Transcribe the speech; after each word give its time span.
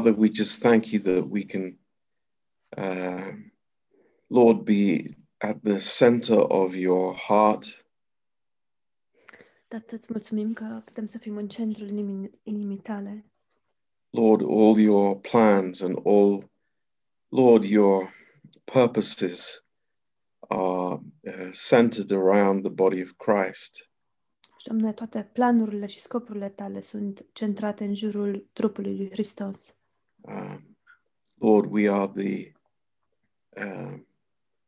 Father, 0.00 0.18
we 0.18 0.30
just 0.30 0.62
thank 0.62 0.94
you 0.94 1.00
that 1.00 1.28
we 1.28 1.44
can, 1.44 1.76
uh, 2.74 3.32
Lord, 4.30 4.64
be 4.64 5.14
at 5.42 5.62
the 5.62 5.78
center 5.78 6.38
of 6.38 6.74
your 6.74 7.14
heart. 7.14 7.66
Tată, 9.68 9.94
îți 9.94 10.06
mulțumim 10.10 10.52
că 10.52 10.82
putem 10.84 11.06
să 11.06 11.18
fim 11.18 11.36
în 11.36 11.48
centrul 11.48 11.88
inimii, 11.88 12.30
inimii 12.42 12.78
tale. 12.78 13.30
Lord, 14.10 14.42
all 14.42 14.78
your 14.78 15.20
plans 15.20 15.80
and 15.80 15.98
all, 16.06 16.50
Lord, 17.28 17.64
your 17.64 18.14
purposes 18.64 19.64
are 20.48 20.98
uh, 21.20 21.50
centered 21.68 22.10
around 22.10 22.62
the 22.62 22.72
body 22.72 23.02
of 23.02 23.10
Christ. 23.16 23.90
Și, 24.58 24.66
Doamne, 24.66 24.92
toate 24.92 25.30
planurile 25.32 25.86
și 25.86 26.00
scopurile 26.00 26.48
tale 26.48 26.80
sunt 26.80 27.26
centrate 27.32 27.84
în 27.84 27.94
jurul 27.94 28.48
trupului 28.52 28.96
lui 28.96 29.10
Hristos. 29.10 29.79
Um, 30.24 30.76
Lord, 31.38 31.70
we 31.70 31.88
are 31.88 32.08
the 32.12 32.52
um 33.56 34.06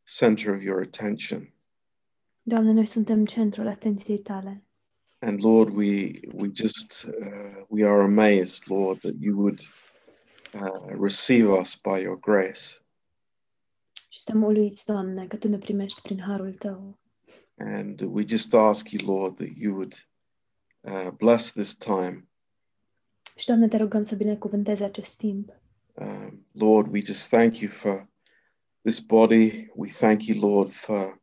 center 0.04 0.54
of 0.54 0.62
your 0.62 0.80
attention. 0.80 1.52
Doamne, 2.42 2.72
noi 2.72 2.86
suntem 2.86 3.24
centrul 3.24 3.66
atenției 3.66 4.18
tale. 4.18 4.64
And 5.18 5.40
Lord, 5.40 5.74
we 5.74 6.10
we 6.32 6.48
just 6.52 7.06
uh, 7.20 7.64
we 7.68 7.84
are 7.86 8.02
amazed, 8.02 8.66
Lord, 8.66 9.00
that 9.00 9.14
you 9.20 9.36
would 9.36 9.60
uh, 10.54 10.96
receive 11.00 11.48
us 11.60 11.74
by 11.74 12.00
your 12.00 12.18
grace. 12.18 12.82
Și 14.08 14.20
suntem 14.20 14.42
uluiți, 14.42 14.84
Doamne, 14.84 15.26
că 15.26 15.36
Tu 15.36 15.48
ne 15.48 15.58
primești 15.58 16.00
prin 16.02 16.20
harul 16.20 16.52
Tău. 16.52 16.98
And 17.56 18.00
we 18.00 18.24
just 18.26 18.54
ask 18.54 18.90
you, 18.90 19.16
Lord, 19.16 19.36
that 19.36 19.56
you 19.56 19.74
would 19.74 20.08
uh, 20.80 21.10
bless 21.10 21.52
this 21.52 21.74
time. 21.74 22.28
Și, 23.36 23.46
Doamne, 23.46 23.68
te 23.68 23.76
rugăm 23.76 24.02
să 24.02 24.14
binecuvântezi 24.14 24.82
acest 24.82 25.16
timp. 25.16 25.60
Um, 25.94 26.46
Lord, 26.52 26.92
we 26.92 27.00
just 27.00 27.28
thank 27.28 27.58
you 27.58 27.70
for 27.70 28.08
this 28.82 28.98
body. 28.98 29.70
We 29.74 29.88
thank 29.88 30.24
you, 30.26 30.50
Lord, 30.50 30.70
for 30.70 31.20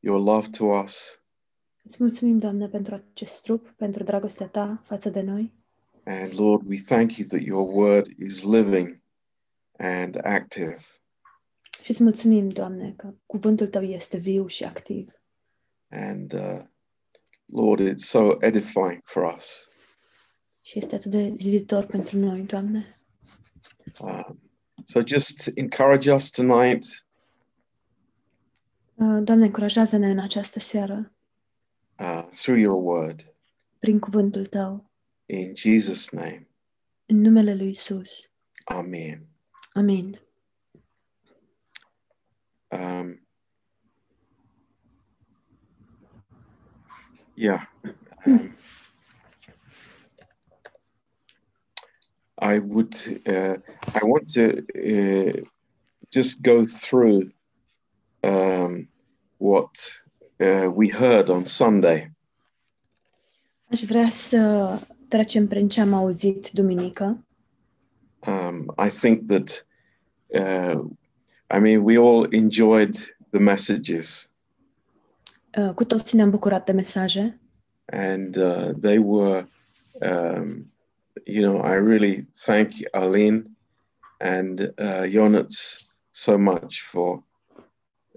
your 0.00 0.20
love 0.20 0.48
to 0.48 0.64
us. 0.64 1.20
Îți 1.82 1.96
mulțumim, 1.98 2.38
Doamne, 2.38 2.68
pentru 2.68 2.94
acest 2.94 3.42
trup, 3.42 3.74
pentru 3.76 4.02
dragostea 4.02 4.46
Ta 4.46 4.80
față 4.84 5.10
de 5.10 5.20
noi. 5.20 5.52
And 6.04 6.38
Lord, 6.38 6.68
we 6.68 6.80
thank 6.84 7.16
you 7.16 7.28
that 7.28 7.42
your 7.42 7.68
word 7.72 8.06
is 8.18 8.42
living 8.42 9.00
and 9.76 10.18
active. 10.22 10.78
Și 11.82 11.90
îți 11.90 12.02
mulțumim, 12.02 12.48
Doamne, 12.48 12.94
că 12.96 13.14
cuvântul 13.26 13.66
Tău 13.66 13.82
este 13.82 14.16
viu 14.16 14.46
și 14.46 14.64
activ. 14.64 15.20
And 15.88 16.32
uh, 16.32 16.62
Lord, 17.46 17.92
it's 17.92 18.04
so 18.04 18.36
edifying 18.40 19.00
for 19.02 19.34
us. 19.36 19.68
Și 20.66 20.78
este 20.78 20.94
atât 20.94 21.10
de 21.10 21.34
ziditor 21.36 21.84
pentru 21.86 22.18
noi, 22.18 22.40
Doamne. 22.42 23.00
Um, 24.00 24.40
so 24.84 25.00
just 25.06 25.50
encourage 25.54 26.12
us 26.12 26.30
tonight 26.30 26.84
Uh, 28.94 29.22
Doamne, 29.22 29.44
încurajează-ne 29.44 30.10
în 30.10 30.18
această 30.18 30.58
seară 30.58 31.12
uh, 31.98 32.28
through 32.30 32.60
your 32.60 32.82
word. 32.82 33.34
prin 33.78 33.98
cuvântul 33.98 34.46
Tău, 34.46 34.90
In 35.26 35.52
Jesus' 35.54 36.10
name, 36.10 36.48
în 37.06 37.20
numele 37.20 37.54
Lui 37.54 37.68
Isus. 37.68 38.30
Amen. 38.64 39.26
Amin. 39.72 40.20
Um, 42.68 43.26
yeah. 47.34 47.60
Um, 48.26 48.55
I 52.38 52.58
would. 52.58 52.94
Uh, 53.26 53.56
I 53.94 54.04
want 54.04 54.32
to 54.32 54.64
uh, 54.74 55.44
just 56.10 56.42
go 56.42 56.64
through 56.64 57.30
um, 58.22 58.88
what 59.36 60.00
uh, 60.40 60.70
we 60.74 60.88
heard 60.88 61.28
on 61.28 61.44
Sunday. 61.44 62.10
Aș 63.70 63.82
vrea 63.82 64.08
să 64.08 64.68
trecem 65.08 65.46
prin 65.46 65.68
ce 65.68 65.80
am 65.80 65.92
auzit 65.92 66.50
duminică. 66.50 67.26
Um, 68.26 68.74
I 68.86 68.88
think 68.88 69.28
that. 69.28 69.66
Uh, 70.26 70.84
I 71.56 71.58
mean, 71.58 71.84
we 71.84 71.96
all 71.96 72.26
enjoyed 72.32 72.94
the 73.30 73.38
messages, 73.38 74.30
Uh, 75.56 75.72
Cu 75.74 75.84
toții 75.84 76.16
ne-am 76.16 76.30
bucurat 76.30 76.64
de 76.64 76.72
mesaje 76.72 77.40
and 77.84 78.36
uh, 78.36 78.70
they 78.80 78.98
were. 78.98 79.48
Um, 80.00 80.72
you 81.26 81.42
know, 81.42 81.60
I 81.60 81.74
really 81.74 82.26
thank 82.44 82.72
Aline 82.94 83.56
and 84.20 84.72
uh, 84.78 85.06
Jonas 85.06 85.84
so 86.12 86.38
much 86.38 86.80
for 86.80 87.22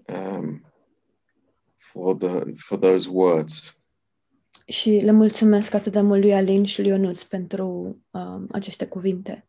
um, 0.08 0.62
for 1.78 2.16
the 2.16 2.56
for 2.58 2.78
those 2.78 3.10
words. 3.10 3.74
și 4.66 4.90
le 4.90 5.12
mulțumesc 5.12 5.74
atât 5.74 5.92
de 5.92 6.02
mult 6.02 6.22
lui 6.22 6.34
Alin 6.34 6.64
și 6.64 6.82
lui 6.82 6.90
Ionuț 6.90 7.24
pentru 7.24 7.98
um, 8.12 8.48
aceste 8.52 8.86
cuvinte. 8.86 9.48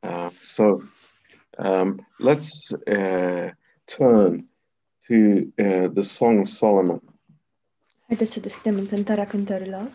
Uh, 0.00 0.28
so 0.40 0.64
um, 1.58 2.06
let's 2.24 2.70
uh, 2.86 3.50
turn 3.96 4.48
to 5.06 5.14
uh, 5.14 5.90
the 5.94 6.02
Song 6.02 6.40
of 6.40 6.46
Solomon, 6.46 7.02
Haideți 8.08 8.32
să 8.32 8.40
deschidem 8.40 8.86
cântarea 8.86 9.26
cântărilor. 9.26 9.92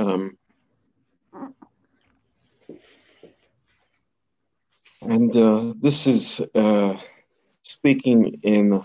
Um, 0.00 0.38
and 5.00 5.36
uh, 5.36 5.72
this 5.80 6.06
is 6.06 6.40
uh, 6.54 6.96
speaking 7.62 8.40
in 8.42 8.84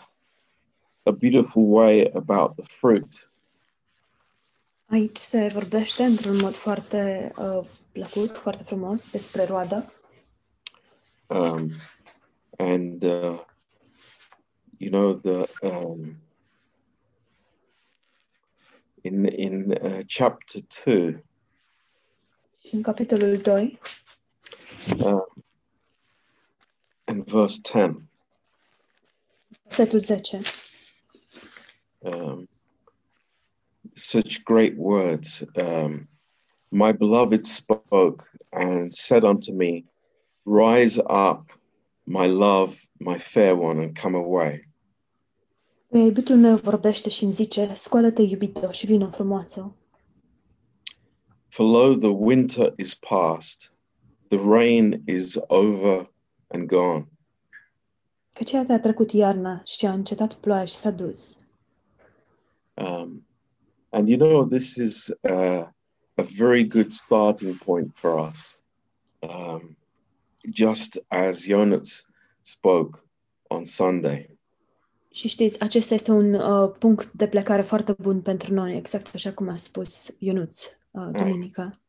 a 1.06 1.12
beautiful 1.12 1.66
way 1.66 2.12
about 2.14 2.56
the 2.56 2.64
fruit. 2.64 3.30
Aici 4.86 5.18
se 5.18 5.50
vorbește 5.54 6.04
într-un 6.04 6.38
mod 6.42 6.54
foarte 6.54 7.32
uh, 7.38 7.66
plăcut, 7.92 8.38
foarte 8.38 8.64
frumos 8.64 9.12
despre 9.12 9.44
roadă 9.44 9.94
um, 11.28 11.74
and 12.60 13.04
uh, 13.04 13.40
you 14.78 14.90
know 14.90 15.14
the 15.14 15.48
um, 15.64 16.18
in 19.06 19.26
in 19.26 19.72
uh, 19.82 20.02
chapter 20.08 20.62
two 20.84 21.24
în 22.72 22.82
capitolul 22.82 23.38
2, 23.38 23.80
uh, 25.00 25.22
and 27.06 27.24
verse 27.30 27.60
ten, 27.62 28.10
versetul 29.64 30.00
10. 30.02 30.42
um, 32.04 32.48
such 33.94 34.44
great 34.44 34.76
words. 34.78 35.44
Um, 35.56 36.08
My 36.72 36.92
beloved 36.92 37.46
spoke 37.46 38.28
and 38.52 38.94
said 38.94 39.24
unto 39.24 39.54
me, 39.54 39.86
Rise 40.46 41.00
up, 41.10 41.52
my 42.06 42.26
love, 42.28 42.76
my 43.00 43.18
fair 43.18 43.56
one, 43.56 43.80
and 43.80 43.96
come 43.96 44.16
away. 44.16 44.62
Iubitul 46.00 46.36
meu 46.36 46.56
vorbește 46.56 47.10
și 47.10 47.24
îmi 47.24 47.34
zice, 47.34 47.74
scoală-te, 47.76 48.22
iubito, 48.22 48.72
și 48.72 48.86
vină 48.86 49.10
frumoasă. 49.10 49.76
For 51.48 51.66
lo, 51.66 51.96
the 51.96 52.08
winter 52.08 52.72
is 52.78 52.94
past, 52.94 53.72
the 54.28 54.38
rain 54.38 55.04
is 55.08 55.38
over 55.48 56.12
and 56.48 56.68
gone. 56.68 57.08
Căci 58.34 58.52
iată 58.52 58.74
a 58.74 58.80
trecut 58.80 59.12
iarna 59.12 59.62
și 59.66 59.86
a 59.86 59.92
încetat 59.92 60.34
ploaia 60.34 60.66
și 60.66 60.76
s-a 60.76 60.92
dus. 60.92 61.38
Um, 62.74 63.28
and 63.90 64.10
you 64.10 64.18
know, 64.18 64.46
this 64.46 64.76
is 64.76 65.08
uh, 65.22 65.68
a 66.16 66.24
very 66.38 66.68
good 66.68 66.92
starting 66.92 67.58
point 67.58 67.96
for 67.96 68.30
us. 68.30 68.62
Um, 69.20 69.78
just 70.54 71.04
as 71.08 71.46
Jonas 71.46 72.06
spoke 72.42 73.04
on 73.48 73.66
Sunday. 73.66 74.35
Și 75.16 75.28
știți, 75.28 75.60
acesta 75.60 75.94
este 75.94 76.12
un 76.12 76.34
uh, 76.34 76.76
punct 76.80 77.12
de 77.12 77.28
plecare 77.28 77.62
foarte 77.62 77.96
bun 78.00 78.22
pentru 78.22 78.54
noi, 78.54 78.76
exact 78.76 79.16
așa 79.16 79.34
cum 79.34 79.50
a 79.50 79.58
spus 79.58 80.16
Ionuț 80.20 80.66
uh, 80.92 81.10
duminica. 81.12 81.80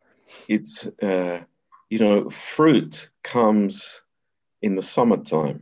It's, 0.43 0.85
uh, 1.01 1.43
you 1.89 2.09
know, 2.09 2.29
fruit 2.29 3.15
comes 3.33 4.07
in 4.59 4.73
the 4.73 4.81
summertime. 4.81 5.61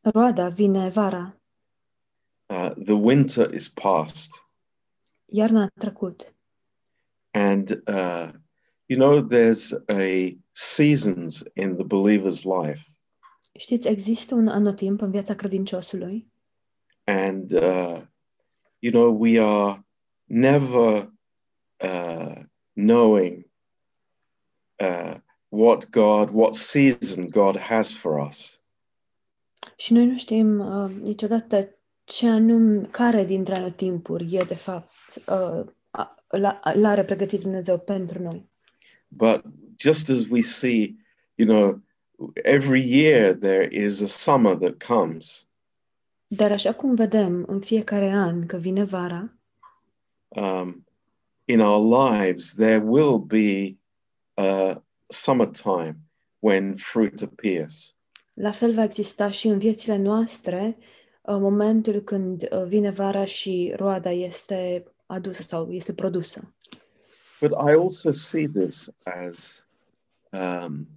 Roada 0.00 0.48
vine 0.48 0.88
vara, 0.88 1.32
Uh, 2.50 2.70
the 2.84 2.94
winter 2.94 3.54
is 3.54 3.68
past. 3.68 4.42
Iarna 5.26 5.62
a 5.62 5.80
trecut 5.80 6.34
and 7.38 7.82
uh, 7.86 8.32
you 8.88 8.96
know 8.96 9.20
there's 9.20 9.74
a 9.90 10.36
seasons 10.52 11.44
in 11.56 11.76
the 11.76 11.84
believer's 11.84 12.44
life 12.44 12.82
Știți, 13.58 13.88
există 13.88 14.34
un 14.34 14.48
anotimp 14.48 15.00
în 15.00 15.10
viața 15.10 15.34
credinciosului 15.34 16.32
and 17.08 17.52
uh, 17.52 18.02
you 18.80 18.90
know 18.90 19.10
we 19.10 19.38
are 19.38 19.82
never 20.26 21.10
uh, 21.80 22.34
knowing 22.74 23.44
uh, 24.78 25.14
what 25.50 25.90
God, 25.90 26.30
what 26.30 26.54
season 26.54 27.28
God 27.28 27.56
has 27.56 27.92
for 27.92 28.18
us. 28.28 28.58
și 29.76 29.92
noi 29.92 30.06
nu 30.06 30.16
știm 30.16 30.58
uh, 30.58 30.90
niciodată 31.02 31.68
ce 32.04 32.28
anum, 32.28 32.84
care 32.84 33.24
dintre 33.24 33.54
anotimpuri 33.54 34.34
e 34.34 34.42
de 34.42 34.54
fapt 34.54 35.22
uh, 35.26 35.64
l-are 36.74 37.04
pregătit 37.04 37.40
Dumnezeu 37.40 37.78
pentru 37.78 38.22
noi. 38.22 38.50
But 39.08 39.44
just 39.76 40.10
as 40.10 40.26
we 40.30 40.40
see, 40.40 40.96
you 41.34 41.48
know, 41.48 41.82
every 42.44 42.82
year 42.82 43.34
there 43.34 43.68
is 43.72 44.00
a 44.00 44.06
summer 44.06 44.56
that 44.56 44.84
comes, 44.86 45.47
Dar 46.30 46.52
așa 46.52 46.74
cum 46.74 46.94
vedem 46.94 47.44
în 47.46 47.60
fiecare 47.60 48.10
an 48.10 48.46
că 48.46 48.56
vine 48.56 48.84
vara, 48.84 49.32
um, 50.28 50.84
in 51.44 51.60
our 51.60 52.02
lives 52.02 52.52
there 52.52 52.82
will 52.84 53.18
be 53.18 53.76
a 54.34 54.82
summertime 55.08 55.96
when 56.38 56.76
fruit 56.76 57.22
appears. 57.22 57.96
la 58.34 58.52
fel 58.52 58.72
va 58.72 58.82
exista 58.82 59.30
și 59.30 59.46
în 59.48 59.58
viețile 59.58 59.96
noastre 59.96 60.76
uh, 61.22 61.36
momentul 61.36 62.00
când 62.00 62.48
uh, 62.50 62.64
vine 62.66 62.90
vara 62.90 63.24
și 63.24 63.72
roada 63.76 64.10
este 64.10 64.84
adusă 65.06 65.42
sau 65.42 65.70
este 65.70 65.92
produsă. 65.92 66.54
But 67.40 67.50
I 67.50 67.72
also 67.72 68.12
see 68.12 68.46
this 68.46 68.90
as 69.04 69.66
um, 70.30 70.88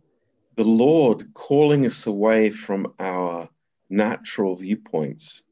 the 0.53 0.83
Lord 0.85 1.27
calling 1.47 1.85
us 1.85 2.05
away 2.05 2.49
from 2.49 2.95
our 2.97 3.51
natural 3.91 4.53
viewpoints. 4.53 5.45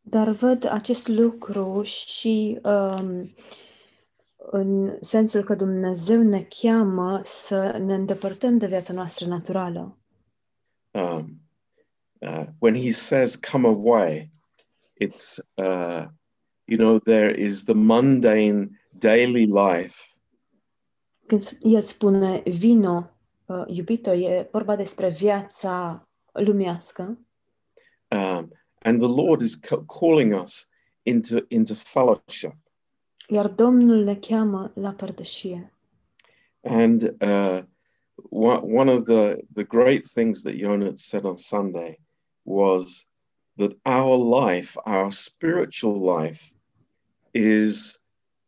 Dar 0.00 0.28
văd 0.28 0.68
acest 0.70 1.08
lucru 1.08 1.82
și 1.82 2.58
um, 2.64 3.34
în 4.36 4.98
sensul 5.00 5.42
că 5.44 5.54
Dumnezeu 5.54 6.22
ne 6.22 6.42
cheamă 6.62 7.20
să 7.24 7.78
ne 7.84 7.94
îndepărtăm 7.94 8.58
de 8.58 8.66
viața 8.66 8.92
noastră 8.92 9.26
naturală. 9.26 9.98
um, 10.90 11.40
uh, 12.18 12.44
when 12.58 12.74
he 12.74 12.90
says 12.90 13.36
come 13.36 13.66
away 13.68 14.30
it's 15.04 15.38
uh, 15.56 16.04
you 16.64 16.78
know 16.78 16.98
there 16.98 17.40
is 17.40 17.62
the 17.64 17.74
mundane 17.74 18.68
daily 18.98 19.46
life. 19.46 19.94
Când 21.26 21.40
s- 21.42 21.56
El 21.60 21.82
spune 21.82 22.42
vino, 22.44 23.10
uh, 23.46 23.64
iubito, 23.66 24.12
e 24.12 24.48
vorba 24.52 24.76
despre 24.76 25.08
viața 25.08 26.02
lumească 26.32 27.18
um, 28.08 28.52
and 28.82 29.00
the 29.00 29.08
lord 29.08 29.40
is 29.40 29.58
calling 29.86 30.32
us 30.42 30.68
into 31.02 31.44
into 31.48 31.74
fellowship 31.74 32.54
iar 33.28 33.48
Domnul 33.48 34.04
ne 34.04 34.14
cheamă 34.14 34.70
la 34.74 34.90
părtășie. 34.90 35.72
and 36.62 37.02
uh, 37.20 37.62
one, 38.30 38.88
of 38.88 39.04
the 39.04 39.36
the 39.54 39.64
great 39.64 40.04
things 40.04 40.42
that 40.42 40.56
Jonas 40.56 41.04
said 41.04 41.24
on 41.24 41.36
sunday 41.36 41.98
was 42.42 43.06
that 43.56 43.72
our 43.84 44.16
life 44.40 44.76
our 44.84 45.10
spiritual 45.10 46.16
life 46.16 46.42
is 47.32 47.98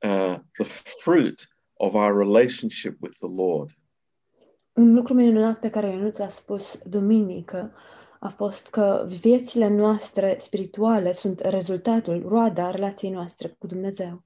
uh, 0.03 0.39
the 0.59 0.65
fruit 1.03 1.49
of 1.79 1.95
our 1.95 2.13
relationship 2.15 2.97
with 3.01 3.19
the 3.19 3.29
lord 3.29 3.71
Un 4.73 4.95
lucru 4.95 5.15
minunat 5.15 5.59
pe 5.61 5.71
care 5.71 5.87
Ionuț 5.91 6.19
a 6.19 6.29
spus 6.29 6.79
duminică 6.85 7.73
a 8.23 8.29
fost 8.29 8.69
că 8.69 9.05
viețile 9.21 9.69
noastre 9.69 10.37
spirituale 10.41 11.13
sunt 11.13 11.41
rezultatul, 11.41 12.23
roada 12.29 12.71
relației 12.71 13.11
noastre 13.11 13.49
cu 13.59 13.67
Dumnezeu. 13.67 14.25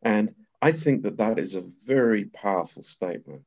And 0.00 0.28
I 0.68 0.72
think 0.72 1.02
that 1.02 1.16
that 1.16 1.38
is 1.38 1.56
a 1.56 1.62
very 1.84 2.24
powerful 2.42 2.82
statement. 2.82 3.46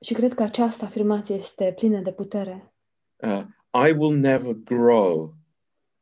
Și 0.00 0.14
cred 0.14 0.34
că 0.34 0.42
această 0.42 0.84
afirmație 0.84 1.34
este 1.34 1.72
plină 1.76 2.00
de 2.00 2.12
putere. 2.12 2.72
Uh, 3.16 3.42
I 3.88 3.92
will 3.96 4.16
never 4.18 4.52
grow 4.52 5.34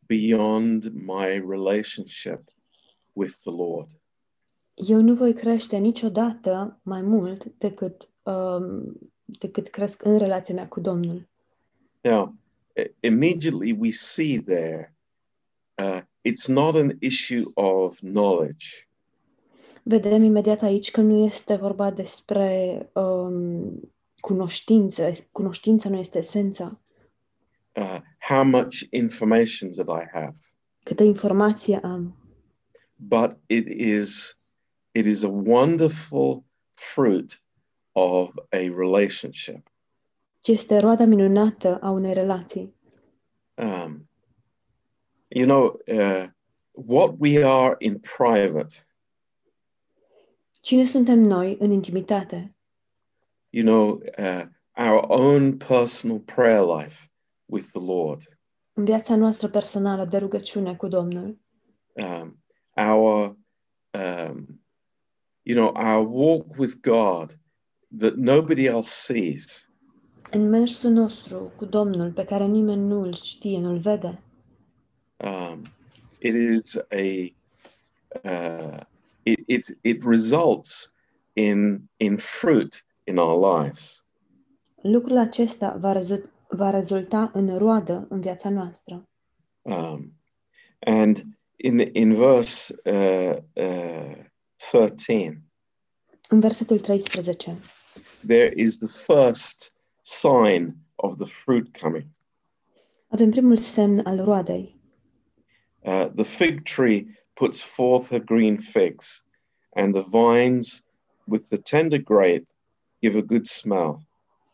beyond 0.06 0.85
my 0.94 1.44
relationship 1.49 2.41
with 3.12 3.32
the 3.43 3.50
Lord. 3.50 3.91
Eu 4.75 5.00
nu 5.00 5.15
voi 5.15 5.32
crește 5.32 5.76
niciodată 5.76 6.81
mai 6.82 7.03
mult 7.03 7.44
decât, 7.44 8.09
um, 8.23 8.99
decât 9.25 9.69
cresc 9.69 10.05
în 10.05 10.19
relația 10.19 10.55
mea 10.55 10.69
cu 10.69 10.81
Domnul. 10.81 11.29
Now, 12.00 12.26
i- 12.26 12.48
immediately 13.01 13.73
we 13.73 13.91
see 13.91 14.39
there, 14.39 14.95
uh, 15.83 16.01
it's 16.23 16.49
not 16.49 16.75
an 16.75 16.97
issue 17.01 17.51
of 17.55 17.99
knowledge. 18.01 18.89
Vedem 19.83 20.23
imediat 20.23 20.63
aici 20.63 20.91
că 20.91 21.01
nu 21.01 21.25
este 21.27 21.55
vorba 21.55 21.91
despre 21.91 22.91
um, 22.95 23.81
cunoștință. 24.21 25.13
Cunoștința 25.33 25.89
nu 25.89 25.99
este 25.99 26.19
esența. 26.19 26.81
Uh, 27.77 27.99
how 28.19 28.45
much 28.45 28.81
information 28.91 29.71
that 29.73 30.03
I 30.03 30.07
have, 30.13 30.37
Câtă 30.83 31.03
informație 31.03 31.79
am. 31.83 32.17
but 32.97 33.39
it 33.47 33.67
is 33.67 34.37
it 34.93 35.07
is 35.07 35.23
a 35.23 35.29
wonderful 35.29 36.45
fruit 36.75 37.43
of 37.93 38.31
a 38.51 38.59
relationship. 38.59 39.69
Ci 40.49 40.50
este 40.50 40.79
roada 40.79 41.05
minunată 41.05 41.79
a 41.83 41.91
unei 41.91 42.12
relații. 42.15 42.75
um, 43.55 44.09
you 45.29 45.45
know, 45.47 45.81
uh, 45.87 46.27
what 46.87 47.15
we 47.19 47.45
are 47.45 47.75
in 47.79 47.99
private, 48.17 48.75
Cine 50.61 50.85
suntem 50.85 51.19
noi 51.19 51.56
în 51.61 51.71
intimitate? 51.71 52.55
you 53.50 53.65
know, 53.65 54.00
uh, 54.19 54.43
our 54.77 55.05
own 55.09 55.56
personal 55.56 56.19
prayer 56.19 56.62
life 56.79 57.11
with 57.44 57.67
the 57.73 57.81
Lord, 57.85 58.23
În 58.73 58.85
viața 58.85 59.17
noastră 59.17 59.49
personală 59.49 60.05
de 60.05 60.19
rugăciune 60.19 60.77
cu 60.77 60.89
Domnul, 60.89 61.39
um, 61.93 62.43
our, 62.77 63.37
um, 63.91 64.62
you 65.43 65.56
know, 65.56 65.85
our 65.87 66.06
walk 66.11 66.56
with 66.59 66.75
God 66.81 67.39
that 67.99 68.15
nobody 68.15 68.67
else 68.67 68.91
sees. 68.91 69.68
În 70.31 70.49
mersul 70.49 70.91
nostru 70.91 71.53
cu 71.56 71.65
Domnul 71.65 72.13
pe 72.13 72.25
care 72.25 72.47
nimeni 72.47 72.87
nu 72.87 73.01
îl 73.01 73.15
știe, 73.15 73.58
nu 73.58 73.70
îl 73.70 73.79
vede. 73.79 74.23
Um, 75.17 75.63
it 76.19 76.35
is 76.35 76.77
a, 76.77 77.32
uh, 78.25 78.81
it, 79.23 79.39
it, 79.47 79.79
it 79.81 80.05
results 80.05 80.93
in, 81.32 81.89
in 81.97 82.17
fruit 82.17 82.87
in 83.05 83.19
our 83.19 83.56
lives. 83.56 84.05
Lucrul 84.82 85.17
acesta 85.17 85.77
va, 85.81 85.93
rezu- 85.93 86.31
va 86.49 86.70
rezulta 86.70 87.31
în 87.35 87.58
roadă 87.58 88.06
în 88.08 88.20
viața 88.20 88.49
noastră. 88.49 89.08
Um, 89.63 90.13
and 90.79 91.25
in 91.56 91.79
in 91.93 92.15
verse 92.15 92.75
uh, 92.85 93.37
uh, 93.53 94.27
13, 94.70 95.43
În 96.29 96.41
versetul 96.41 96.79
13 96.79 97.58
there 98.27 98.53
is 98.56 98.79
the 98.79 98.89
first 98.89 99.73
sign 100.08 100.74
of 100.96 101.17
the 101.17 101.27
fruit 101.27 101.79
coming. 101.81 102.06
avem 103.08 103.31
primul 103.31 103.56
semn 103.56 104.00
al 104.05 104.24
roadei. 104.24 104.77
Uh, 105.84 106.08
the 106.15 106.24
fig 106.24 106.62
tree 106.62 107.06
puts 107.34 107.62
forth 107.62 108.08
her 108.08 108.24
green 108.24 108.58
figs, 108.58 109.24
and 109.70 109.94
the 109.94 110.05
vines 110.10 110.82
with 111.27 111.48
the 111.48 111.58
tender 111.58 112.03
grape 112.03 112.46
give 113.00 113.19
a 113.19 113.22
good 113.22 113.46
smell. 113.46 114.03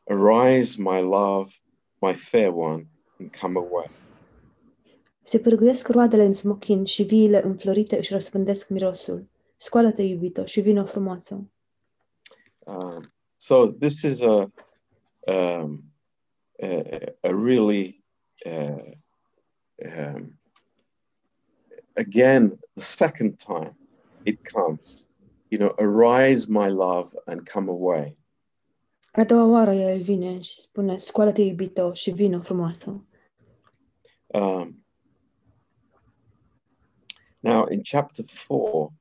Arise, 0.08 0.78
my 0.78 1.00
love, 1.00 1.50
my 2.00 2.14
fair 2.14 2.52
one, 2.52 2.86
and 3.18 3.32
come 3.40 3.58
away. 3.58 3.86
Se 5.22 5.38
pârguiesc 5.38 5.88
roadele 5.88 6.24
în 6.24 6.34
smochin 6.34 6.84
și 6.84 7.02
viile 7.02 7.44
înflorite 7.44 7.96
își 7.96 8.12
răspândesc 8.12 8.68
mirosul. 8.68 9.28
Scoală-te, 9.56 10.02
iubito, 10.02 10.44
și 10.44 10.60
vină 10.60 10.82
frumoasă. 10.84 11.50
Um, 12.58 13.02
so 13.36 13.66
this 13.66 14.02
is 14.02 14.22
a 14.22 14.52
um, 15.26 15.84
a, 16.62 17.14
a 17.22 17.34
really 17.34 18.02
uh, 18.46 18.94
um, 19.84 20.38
again 21.96 22.58
the 22.76 22.82
second 22.82 23.38
time 23.38 23.74
it 24.24 24.44
comes. 24.44 25.06
You 25.50 25.58
know, 25.58 25.74
arise, 25.78 26.48
my 26.48 26.68
love, 26.68 27.14
and 27.26 27.46
come 27.46 27.68
away. 27.68 28.14
A 29.12 29.24
doua 29.24 29.44
oară 29.44 29.72
el 29.72 30.00
vine 30.00 30.40
și 30.40 30.60
spune, 30.60 30.96
scoală-te, 30.96 31.42
iubito, 31.42 31.92
și 31.92 32.10
vină 32.10 32.40
frumoasă. 32.40 33.04
Um, 34.26 34.84
now, 37.40 37.66
in 37.70 37.82
chapter 37.82 38.24
four, 38.26 38.92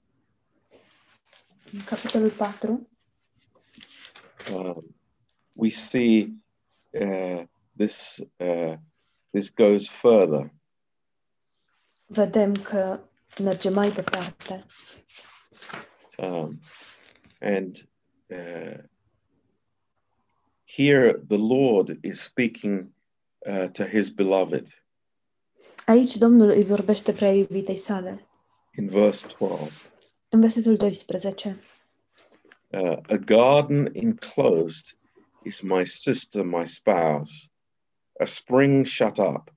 În 1.74 1.84
capitolul 1.84 2.30
4 2.30 2.88
um, 4.54 4.93
we 5.54 5.70
see 5.70 6.34
uh, 7.02 7.44
this 7.78 8.22
uh, 8.40 8.76
this 9.32 9.50
goes 9.50 9.90
further. 9.90 10.52
vedem 12.06 12.56
că 12.56 13.00
merge 13.44 13.70
mai 13.70 13.92
departe. 13.92 14.66
Um, 16.18 16.60
and 17.40 17.76
uh, 18.30 18.78
here 20.66 21.14
the 21.28 21.38
Lord 21.38 21.98
is 22.02 22.22
speaking 22.22 22.94
uh, 23.48 23.68
to 23.72 23.84
his 23.84 24.10
beloved 24.10 24.68
Aici 25.86 26.16
Domnul 26.16 26.50
îi 26.50 26.64
vorbește 26.64 27.14
prea 27.14 27.32
iubitei 27.34 27.78
sale. 27.78 28.28
in 28.78 28.88
verse 28.88 29.28
12. 29.38 29.72
În 30.30 30.40
versetul 30.40 30.78
12. 30.78 31.60
Uh, 32.70 32.98
a 33.08 33.16
garden 33.16 33.90
enclosed 33.94 34.86
is 35.46 35.62
my 35.62 35.86
sister, 35.86 36.44
my 36.44 36.66
spouse, 36.66 37.50
a 38.20 38.26
spring 38.26 38.86
shut 38.86 39.18
up, 39.18 39.52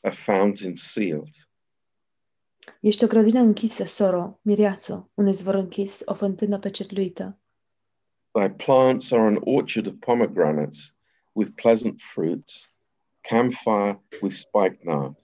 a 0.00 0.10
fountain 0.10 0.76
sealed. 0.76 1.48
Ești 2.80 3.04
o 3.04 3.06
grădină 3.06 3.40
închisă, 3.40 3.84
soro, 3.84 4.38
mireasă, 4.42 5.08
un 5.14 5.26
izvor 5.26 5.54
închis, 5.54 6.02
o 6.04 6.14
fântână 6.14 6.58
pecetluită. 6.58 7.38
Thy 8.30 8.48
plants 8.48 9.12
are 9.12 9.22
an 9.22 9.38
orchard 9.40 9.86
of 9.86 9.94
pomegranates 9.98 10.94
with 11.32 11.50
pleasant 11.54 12.00
fruits, 12.00 12.72
camphire 13.20 14.02
with 14.20 14.34
spikenard. 14.34 15.16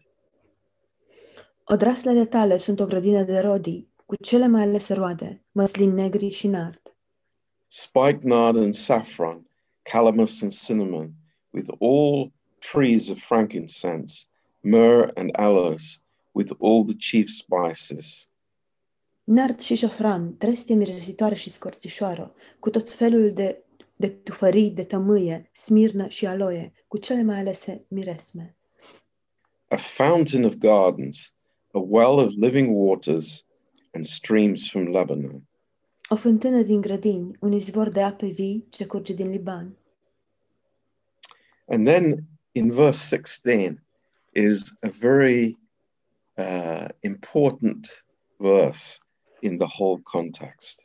Odraslele 1.65 2.27
tale 2.27 2.57
sunt 2.57 2.81
o 2.81 2.87
grădină 2.87 3.23
de 3.23 3.39
rodii, 3.39 3.89
cu 4.07 4.17
cele 4.17 4.47
mai 4.47 4.63
alese 4.63 4.95
roade, 4.95 5.45
măslin 5.53 5.95
negri 5.95 6.29
și 6.31 6.47
nard. 6.47 6.81
spikenard 7.67 8.57
and 8.57 8.75
saffron, 8.75 9.50
calamus 9.93 10.43
and 10.43 10.53
cinnamon, 10.53 11.15
with 11.53 11.69
all 11.81 12.33
trees 12.61 13.11
of 13.11 13.19
frankincense, 13.19 14.27
myrrh 14.63 15.11
and 15.17 15.31
aloes, 15.35 16.01
with 16.33 16.53
all 16.61 16.85
the 16.85 16.97
chief 17.11 17.29
spices. 17.29 18.29
Nard 19.25 19.61
și 19.61 19.75
șofran, 19.75 20.37
trestie 20.37 20.75
miresitoare 20.75 21.35
și 21.35 21.51
scorțișoară, 21.51 22.35
cu 22.59 22.71
tot 22.71 22.91
felul 22.91 23.33
de, 23.33 23.65
de 23.97 24.09
tufării, 24.09 24.71
de 24.71 24.85
tămâie, 24.85 25.51
smirnă 25.53 26.09
și 26.09 26.27
aloie, 26.27 26.73
cu 26.89 26.99
cele 26.99 27.23
mai 27.23 27.39
alese 27.39 27.85
miresme. 27.89 28.57
A 29.69 29.77
fountain 29.77 30.45
of 30.45 30.55
gardens, 30.55 31.33
a 31.73 31.79
well 31.79 32.19
of 32.19 32.33
living 32.37 32.69
waters, 32.73 33.45
and 33.93 34.05
streams 34.05 34.71
from 34.71 34.87
Lebanon. 34.87 35.43
O 36.09 36.17
fântână 36.17 36.63
din 36.63 36.81
grădini, 36.81 37.37
un 37.41 37.53
izvor 37.53 37.91
de 37.91 38.03
ape 38.03 38.27
vii 38.27 38.67
ce 38.71 38.87
curge 38.87 39.15
din 39.15 39.31
Liban. 39.31 39.80
And 41.71 41.87
then 41.87 42.27
in 42.53 42.73
verse 42.73 42.99
16 42.99 43.81
is 44.35 44.75
a 44.83 44.89
very 44.89 45.57
uh, 46.37 46.89
important 47.03 48.05
verse 48.39 49.01
in 49.43 49.59
the 49.59 49.69
whole 49.79 50.01
context. 50.03 50.83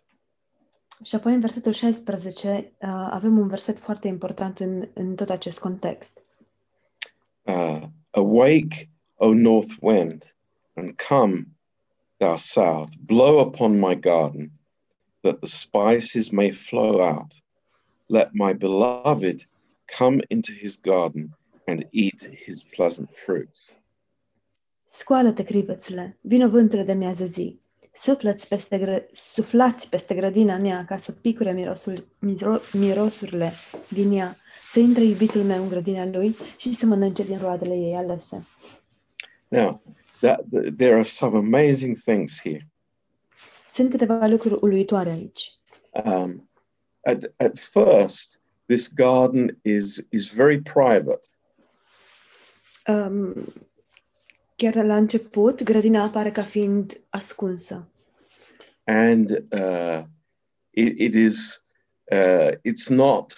Și 1.03 1.15
apoi 1.15 1.33
în 1.33 1.39
versetul 1.39 1.71
16 1.71 2.73
uh, 2.81 2.89
avem 3.11 3.37
un 3.37 3.47
verset 3.47 3.79
foarte 3.79 4.07
important 4.07 4.59
în, 4.59 4.89
în 4.93 5.15
tot 5.15 5.29
acest 5.29 5.59
context. 5.59 6.21
Uh, 7.41 7.81
Awake, 8.11 8.89
O 9.17 9.33
north 9.33 9.75
wind, 9.81 10.35
and 10.75 11.01
come, 11.09 11.47
thou 12.17 12.35
south, 12.35 12.91
blow 13.05 13.39
upon 13.39 13.79
my 13.79 13.95
garden, 13.95 14.51
that 15.21 15.39
the 15.39 15.47
spices 15.47 16.29
may 16.29 16.51
flow 16.51 17.01
out. 17.01 17.41
Let 18.07 18.33
my 18.33 18.53
beloved 18.53 19.47
come 19.97 20.23
into 20.27 20.51
his 20.51 20.77
garden 20.81 21.37
and 21.65 21.87
eat 21.91 22.29
his 22.45 22.63
pleasant 22.63 23.09
fruits. 23.13 23.75
Scoală-te, 24.89 25.43
cripețule, 25.43 26.17
vină 26.21 26.47
vânturile 26.47 26.85
de 26.85 26.93
miază 26.93 27.25
zi. 27.25 27.59
Suflați 27.93 28.47
peste, 28.47 28.77
gră, 28.77 29.05
suflați 29.13 29.89
peste 29.89 30.15
grădina 30.15 30.57
mea 30.57 30.85
ca 30.85 30.97
să 30.97 31.11
picure 31.11 31.51
mirosul, 31.51 32.07
miro, 32.19 32.57
mirosurile 32.73 33.53
din 33.89 34.11
ea, 34.11 34.37
să 34.69 34.79
intre 34.79 35.03
iubitul 35.03 35.43
meu 35.43 35.61
în 35.61 35.69
grădina 35.69 36.05
lui 36.05 36.35
și 36.57 36.73
să 36.73 36.85
mănânce 36.85 37.23
din 37.23 37.37
roadele 37.37 37.73
ei 37.73 37.95
alese. 37.95 38.45
Now, 39.47 39.81
that, 40.19 40.41
th- 40.41 40.75
there 40.77 40.93
are 40.93 41.03
some 41.03 41.37
amazing 41.37 41.97
things 41.97 42.41
here. 42.41 42.67
Sunt 43.69 43.89
câteva 43.89 44.27
lucruri 44.27 44.57
uluitoare 44.61 45.09
aici. 45.09 45.59
Um, 46.05 46.49
at, 47.01 47.33
at 47.37 47.59
first, 47.59 48.41
this 48.67 48.87
garden 48.87 49.59
is, 49.61 50.05
is 50.09 50.29
very 50.29 50.61
private. 50.61 51.27
Um, 52.87 53.53
chiar 54.55 54.75
la 54.85 54.95
început, 54.95 55.63
grădina 55.63 56.03
apare 56.03 56.31
ca 56.31 56.43
fiind 56.43 57.01
ascunsă. 57.09 57.87
and 58.87 59.31
uh, 59.51 60.03
it, 60.73 60.95
it 60.99 61.15
is 61.15 61.59
uh, 62.11 62.51
it's 62.63 62.89
not 62.89 63.35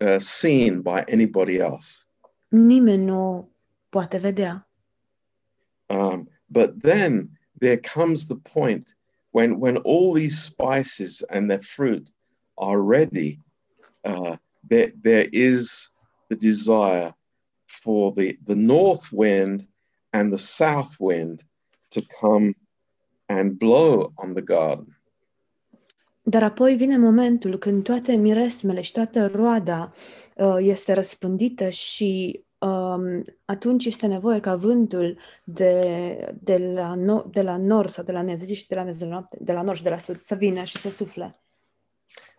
uh, 0.00 0.18
seen 0.18 0.82
by 0.82 1.04
anybody 1.08 1.60
else. 1.60 2.06
Nimeni 2.50 3.04
nu 3.04 3.48
poate 3.90 4.18
vedea. 4.18 4.66
Um, 5.88 6.28
but 6.48 6.82
then 6.82 7.30
there 7.58 7.78
comes 7.78 8.26
the 8.26 8.36
point 8.36 8.94
when 9.30 9.58
when 9.60 9.76
all 9.76 10.12
these 10.12 10.42
spices 10.42 11.22
and 11.30 11.48
their 11.48 11.60
fruit 11.60 12.10
are 12.56 12.80
ready. 12.82 13.40
Uh, 14.04 14.36
there 14.72 14.94
there 15.02 15.28
is 15.30 15.90
the 16.28 16.36
desire 16.36 17.12
for 17.66 18.12
the 18.12 18.38
the 18.44 18.54
north 18.54 19.10
wind 19.10 19.68
and 20.10 20.32
the 20.32 20.38
south 20.38 20.94
wind 20.98 21.42
to 21.90 22.00
come 22.20 22.54
and 23.26 23.58
blow 23.58 24.12
on 24.14 24.32
the 24.32 24.42
garden. 24.42 24.96
Dar 26.24 26.42
apoi 26.42 26.76
vine 26.76 26.98
momentul 26.98 27.58
când 27.58 27.84
toate 27.84 28.14
miresmele 28.14 28.80
și 28.80 28.92
toată 28.92 29.26
roada 29.26 29.92
uh, 30.36 30.56
este 30.58 30.92
răspândită 30.92 31.68
și 31.68 32.40
um, 32.58 33.24
atunci 33.44 33.84
este 33.84 34.06
nevoie 34.06 34.40
ca 34.40 34.56
vântul 34.56 35.18
de, 35.44 36.34
de, 36.40 36.58
la, 36.58 36.94
no, 36.94 37.22
de 37.30 37.42
la 37.42 37.56
nord 37.56 37.88
sau 37.88 38.04
de 38.04 38.12
la 38.12 38.22
miază 38.22 38.44
zi 38.44 38.54
și 38.54 38.66
de 38.66 38.74
la 38.74 38.82
miază 38.82 39.04
noapte, 39.04 39.38
de 39.40 39.52
la 39.52 39.62
nord 39.62 39.76
și 39.76 39.82
de 39.82 39.90
la 39.90 39.98
sud 39.98 40.20
să 40.20 40.34
vină 40.34 40.62
și 40.64 40.78
să 40.78 40.90
sufle. 40.90 41.40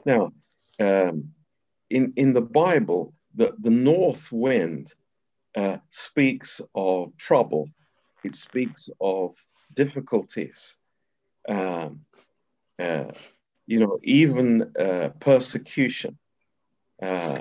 Now, 0.04 0.34
um, 0.78 1.24
in 1.94 2.14
in 2.16 2.34
the 2.34 2.48
Bible, 2.64 3.14
the 3.38 3.48
the 3.66 3.76
north 3.92 4.32
wind 4.32 4.94
uh, 5.56 5.78
speaks 5.90 6.62
of 6.74 7.16
trouble. 7.18 7.70
It 8.24 8.36
speaks 8.36 8.90
of 9.00 9.36
difficulties. 9.76 10.78
Um, 11.48 12.06
uh, 12.80 13.12
you 13.66 13.80
know, 13.80 14.00
even 14.04 14.72
uh, 14.80 15.10
persecution. 15.20 16.18
Uh, 17.02 17.40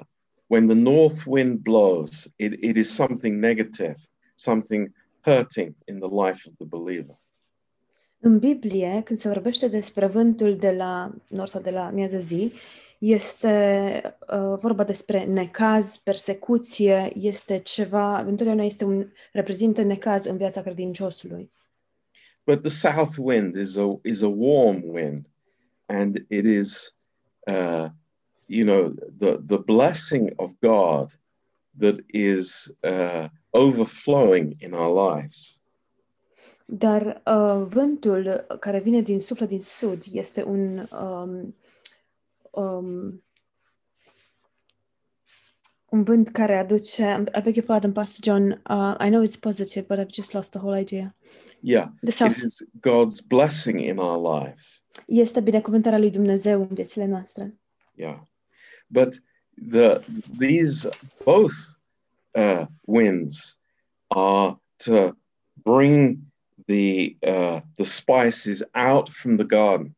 when 0.48 0.66
the 0.66 0.74
north 0.74 1.26
wind 1.26 1.64
blows, 1.64 2.28
it, 2.38 2.52
it 2.62 2.76
is 2.76 2.90
something 2.90 3.40
negative, 3.40 3.96
something 4.36 4.92
hurting 5.22 5.74
in 5.88 6.00
the 6.00 6.08
life 6.08 6.46
of 6.46 6.56
the 6.58 6.66
believer. 6.66 7.16
În 8.24 8.38
Biblie, 8.38 9.02
când 9.04 9.18
se 9.18 9.28
vorbește 9.28 9.68
despre 9.68 10.06
vântul 10.06 10.56
de 10.56 10.70
la 10.70 11.14
nord 11.28 11.48
sau 11.48 11.60
de 11.60 11.70
la 11.70 11.90
miază 11.90 12.18
zi, 12.18 12.52
este 13.02 14.02
uh, 14.28 14.58
vorba 14.58 14.84
despre 14.84 15.24
necaz, 15.24 15.96
persecuție, 15.96 17.12
este 17.14 17.58
ceva, 17.58 18.18
întotdeauna 18.18 18.64
este 18.64 18.84
un, 18.84 19.12
reprezintă 19.32 19.82
necaz 19.82 20.24
în 20.24 20.36
viața 20.36 20.62
credinciosului. 20.62 21.50
But 22.46 22.60
the 22.60 22.70
south 22.70 23.16
wind 23.18 23.54
is 23.54 23.76
a 23.76 23.92
is 24.04 24.22
a 24.22 24.28
warm 24.28 24.82
wind, 24.84 25.26
and 25.86 26.16
it 26.28 26.44
is, 26.44 26.94
uh, 27.46 27.86
you 28.46 28.64
know, 28.64 28.94
the 29.18 29.36
the 29.46 29.58
blessing 29.58 30.32
of 30.36 30.50
God 30.60 31.18
that 31.78 31.96
is 32.06 32.76
uh, 32.82 33.24
overflowing 33.50 34.54
in 34.60 34.72
our 34.72 35.14
lives. 35.14 35.60
Dar 36.64 37.22
uh, 37.26 37.66
vântul 37.68 38.46
care 38.60 38.80
vine 38.80 39.00
din 39.00 39.20
suflet 39.20 39.48
din 39.48 39.62
sud 39.62 40.02
este 40.12 40.42
un 40.42 40.88
um, 40.92 41.54
um, 42.54 43.22
un 45.90 46.04
vânt 46.04 46.30
care 46.32 46.58
aduce 46.58 47.02
I 47.36 47.40
beg 47.42 47.56
your 47.56 47.66
pardon, 47.66 47.92
Pastor 47.92 48.20
John. 48.22 48.50
Uh, 48.70 48.94
I 48.98 49.08
know 49.08 49.22
it's 49.22 49.36
positive, 49.36 49.86
but 49.86 49.98
I've 49.98 50.12
just 50.12 50.32
lost 50.32 50.52
the 50.52 50.58
whole 50.58 50.78
idea. 50.80 51.14
Yeah, 51.60 51.88
The 52.00 52.08
it 52.08 52.14
south 52.14 52.42
is 52.42 52.62
God's 52.80 53.20
blessing 53.20 53.80
in 53.80 53.98
our 53.98 54.18
lives. 54.40 54.82
este 55.06 55.40
binecuvântarea 55.40 55.98
lui 55.98 56.10
Dumnezeu 56.10 56.60
în 56.60 56.74
viețile 56.74 57.06
noastre. 57.06 57.58
Yeah, 57.94 58.18
but 58.86 59.22
the 59.70 60.00
these 60.38 60.88
both 61.24 61.54
uh, 62.34 62.66
winds 62.86 63.56
are 64.08 64.56
to 64.76 65.16
bring 65.62 66.18
the 66.66 67.16
uh, 67.22 67.60
the 67.76 67.84
spices 67.84 68.62
out 68.74 69.08
from 69.08 69.36
the 69.36 69.44
garden. 69.46 69.96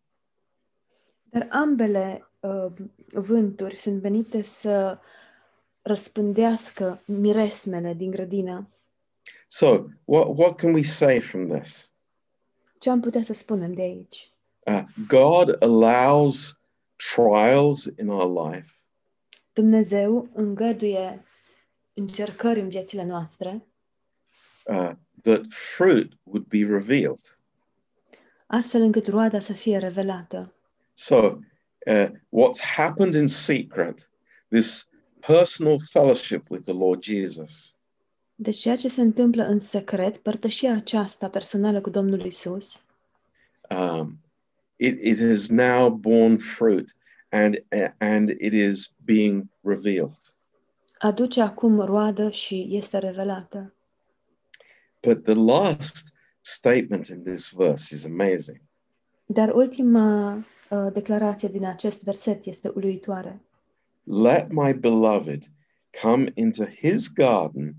Dar 1.31 1.47
ambele 1.51 2.19
uh, 2.21 2.27
vânturi 3.13 3.77
sunt 3.77 4.01
venite 4.01 4.43
să 4.43 4.99
răspândească 5.83 7.03
miresmele 7.05 7.95
din 7.95 8.11
grădină. 8.11 8.69
So, 9.49 9.79
what, 10.05 10.27
what 10.37 10.57
can 10.57 10.73
we 10.73 10.83
say 10.83 11.21
from 11.21 11.49
this? 11.49 11.93
Ce 12.79 12.91
am 12.91 13.01
putea 13.01 13.23
să 13.23 13.33
spunem 13.33 13.73
de 13.73 13.83
aici? 13.83 14.33
Uh, 14.67 14.83
God 15.09 15.63
allows 15.63 16.59
trials 16.97 17.85
in 17.85 18.09
our 18.09 18.51
life 18.51 18.85
Dumnezeu 19.55 20.29
îngăduie 20.33 21.25
încercări 21.95 22.61
în 22.61 22.69
viețile 22.69 23.05
noastre, 23.05 23.67
uh, 24.65 24.91
that 25.23 25.41
fruit 25.49 26.13
would 26.23 26.47
be 26.47 26.59
revealed. 26.59 27.39
astfel 28.47 28.83
încât 28.83 29.07
roada 29.07 29.39
să 29.39 29.53
fie 29.53 29.79
revelată. 29.79 30.53
So, 30.93 31.39
uh, 31.87 32.09
what's 32.31 32.61
happened 32.61 33.15
in 33.15 33.27
secret, 33.27 34.09
this 34.51 34.87
personal 35.21 35.79
fellowship 35.93 36.51
with 36.51 36.65
the 36.65 36.75
Lord 36.75 37.03
Jesus, 37.03 37.75
Deci 38.37 38.57
ceea 38.57 38.77
ce 38.77 38.89
se 38.89 39.01
întâmplă 39.01 39.45
în 39.45 39.59
secret, 39.59 40.17
părtășia 40.17 40.75
aceasta 40.75 41.29
personală 41.29 41.81
cu 41.81 41.91
Domnul 41.91 42.25
Isus, 42.25 42.85
um, 43.71 44.19
it, 44.77 44.99
it 45.03 45.29
has 45.29 45.49
now 45.49 45.91
borne 45.91 46.37
fruit 46.37 46.97
and, 47.29 47.65
and 47.99 48.29
it 48.29 48.53
is 48.53 48.93
being 49.05 49.45
revealed. 49.63 50.35
aduce 50.99 51.41
acum 51.41 51.81
roadă 51.81 52.31
și 52.31 52.69
este 52.71 52.99
revelată. 52.99 53.75
But 55.03 55.23
the 55.23 55.35
last 55.35 56.13
statement 56.41 57.07
in 57.07 57.23
this 57.23 57.53
verse 57.57 57.95
is 57.95 58.05
amazing. 58.05 58.61
Dar 59.27 59.49
ultima 59.55 60.47
uh, 60.71 60.93
declarație 60.93 61.49
din 61.49 61.65
acest 61.65 62.05
verset 62.05 62.45
este 62.47 62.69
uluitoare. 62.69 63.41
Let 64.05 64.53
my 64.53 64.73
beloved 64.73 65.43
come 66.03 66.33
into 66.35 66.65
his 66.65 67.13
garden 67.13 67.75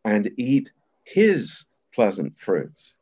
and 0.00 0.26
eat 0.36 0.74
his 1.04 1.66
pleasant 1.90 2.36
fruits. 2.36 3.00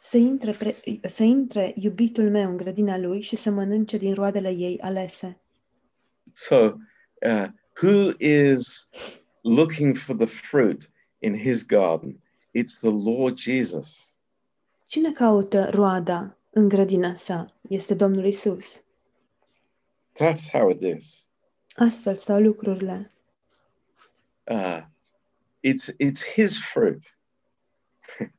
Să 0.00 0.16
intre, 0.16 0.52
pre, 0.52 0.76
să 1.02 1.22
intre 1.22 1.72
iubitul 1.76 2.30
meu 2.30 2.50
în 2.50 2.56
grădina 2.56 2.98
lui 2.98 3.20
și 3.20 3.36
să 3.36 3.50
mănânce 3.50 3.96
din 3.96 4.14
roadele 4.14 4.50
ei 4.50 4.78
alese. 4.80 5.40
So, 6.32 6.56
uh, 7.26 7.46
who 7.82 8.10
is 8.18 8.88
looking 9.40 9.96
for 9.96 10.16
the 10.16 10.26
fruit 10.26 10.90
in 11.18 11.36
his 11.36 11.66
garden? 11.66 12.22
It's 12.52 12.78
the 12.80 13.10
Lord 13.10 13.38
Jesus. 13.38 14.16
Cine 14.86 15.12
caută 15.12 15.70
roada 15.70 16.36
în 16.54 16.68
grădina 16.68 17.14
sa? 17.14 17.54
Este 17.68 17.94
Domnul 17.94 18.24
Isus. 18.24 18.84
That's 20.14 20.50
how 20.52 20.68
it 20.70 20.80
is. 20.80 21.26
Astfel 21.76 22.16
stau 22.18 22.40
lucrurile. 22.40 23.12
Uh, 24.44 24.82
it's 25.60 25.94
it's 25.98 26.24
his 26.34 26.58
fruit, 26.58 27.18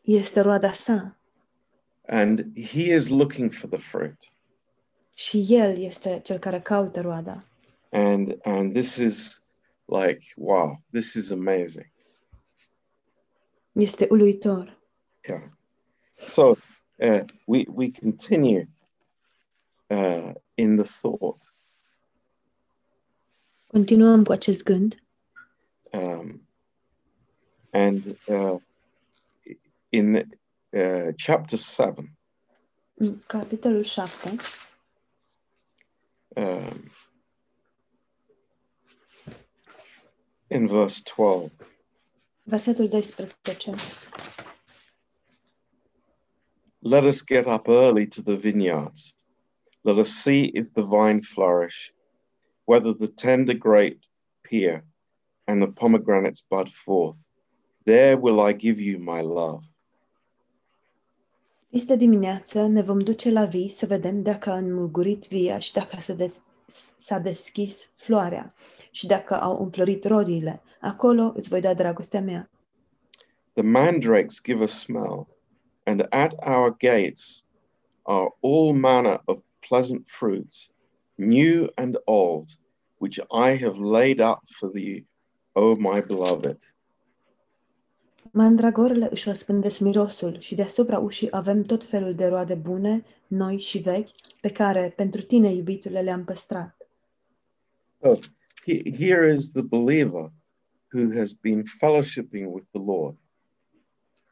Este 0.00 0.40
roada 0.40 0.72
sa 0.72 1.16
and 2.06 2.56
he 2.56 2.92
is 2.92 3.08
looking 3.08 3.50
for 3.52 3.68
the 3.68 3.78
fruit. 3.78 4.32
și 5.14 5.46
el 5.48 5.78
este 5.78 6.20
cel 6.24 6.38
care 6.38 6.60
caută 6.60 7.00
roada. 7.00 7.44
And 7.90 8.38
and 8.42 8.72
this 8.72 8.96
is 8.96 9.40
like 9.84 10.20
wow, 10.36 10.82
this 10.90 11.14
is 11.14 11.30
amazing. 11.30 11.92
Este 13.72 14.06
uluitor. 14.10 14.80
Yeah. 15.28 15.42
So 16.24 16.56
uh, 17.02 17.20
we 17.46 17.66
we 17.68 17.90
continue 17.90 18.66
uh, 19.90 20.32
in 20.54 20.76
the 20.76 20.84
thought. 20.84 21.54
Continuăm 23.66 24.24
cu 24.24 24.32
acest 24.32 24.62
gând 24.62 25.04
Um, 25.94 26.40
and 27.72 28.16
uh, 28.28 28.58
in 29.90 30.16
uh, 30.72 31.12
chapter 31.16 31.58
7, 31.58 32.16
în 32.94 33.18
capitolul 33.26 33.82
7, 33.82 34.36
um, 36.28 36.90
in 40.46 40.66
verse 40.66 41.00
12, 41.16 41.52
versetul 42.42 42.88
12. 42.88 43.74
Let 46.84 47.04
us 47.04 47.22
get 47.22 47.46
up 47.46 47.68
early 47.68 48.06
to 48.06 48.22
the 48.22 48.36
vineyards. 48.36 49.16
Let 49.82 49.98
us 49.98 50.10
see 50.10 50.50
if 50.54 50.72
the 50.72 50.82
vine 50.82 51.20
flourish, 51.22 51.92
whether 52.66 52.92
the 52.92 53.08
tender 53.08 53.54
grape 53.54 54.00
peer 54.42 54.84
and 55.46 55.62
the 55.62 55.68
pomegranates 55.68 56.42
bud 56.50 56.68
forth. 56.68 57.26
There 57.86 58.16
will 58.16 58.40
I 58.40 58.52
give 58.52 58.80
you 58.80 58.98
my 58.98 59.22
love. 59.22 59.64
Este 61.70 61.96
dimineață, 61.96 62.66
ne 62.66 62.82
vom 62.82 62.98
duce 62.98 63.30
la 63.30 63.44
vii 63.44 63.68
să 63.68 63.86
vedem 63.86 64.22
dacă 64.22 64.50
a 64.50 64.56
înmulgurit 64.56 65.26
via 65.28 65.58
și 65.58 65.72
dacă 65.72 66.00
s-a, 66.00 66.12
des- 66.12 66.42
s-a 66.96 67.18
deschis 67.18 67.90
floarea 67.96 68.54
și 68.90 69.06
dacă 69.06 69.40
au 69.40 69.62
înflorit 69.62 70.04
rodile. 70.04 70.62
Acolo 70.80 71.32
îți 71.36 71.48
voi 71.48 71.60
da 71.60 71.74
dragostea 71.74 72.20
mea. 72.20 72.50
The 73.52 73.62
mandrakes 73.62 74.42
give 74.42 74.62
a 74.62 74.66
smell, 74.66 75.33
and 75.86 76.06
at 76.12 76.34
our 76.42 76.70
gates 76.70 77.44
are 78.06 78.30
all 78.42 78.72
manner 78.72 79.18
of 79.28 79.42
pleasant 79.60 80.06
fruits, 80.06 80.70
new 81.18 81.68
and 81.76 81.96
old, 82.06 82.56
which 82.98 83.20
I 83.30 83.56
have 83.56 83.78
laid 83.78 84.20
up 84.20 84.40
for 84.48 84.70
thee, 84.70 85.04
O 85.56 85.76
my 85.76 86.00
beloved. 86.00 86.58
Mandragorele 88.30 89.08
își 89.10 89.28
răspândesc 89.28 89.80
mirosul 89.80 90.38
și 90.40 90.54
deasupra 90.54 90.98
ușii 90.98 91.28
avem 91.30 91.62
tot 91.62 91.84
felul 91.84 92.14
de 92.14 92.26
roade 92.26 92.54
bune, 92.54 93.04
noi 93.26 93.58
și 93.58 93.78
vechi, 93.78 94.08
pe 94.40 94.48
care, 94.48 94.92
pentru 94.96 95.22
tine, 95.22 95.52
iubitule, 95.52 96.00
le-am 96.00 96.24
păstrat. 96.24 96.76
So 98.02 98.14
here 98.96 99.32
is 99.32 99.50
the 99.50 99.62
believer 99.62 100.32
who 100.92 101.18
has 101.18 101.32
been 101.32 101.62
fellowshipping 101.80 102.46
with 102.52 102.66
the 102.70 102.82
Lord. 102.82 103.16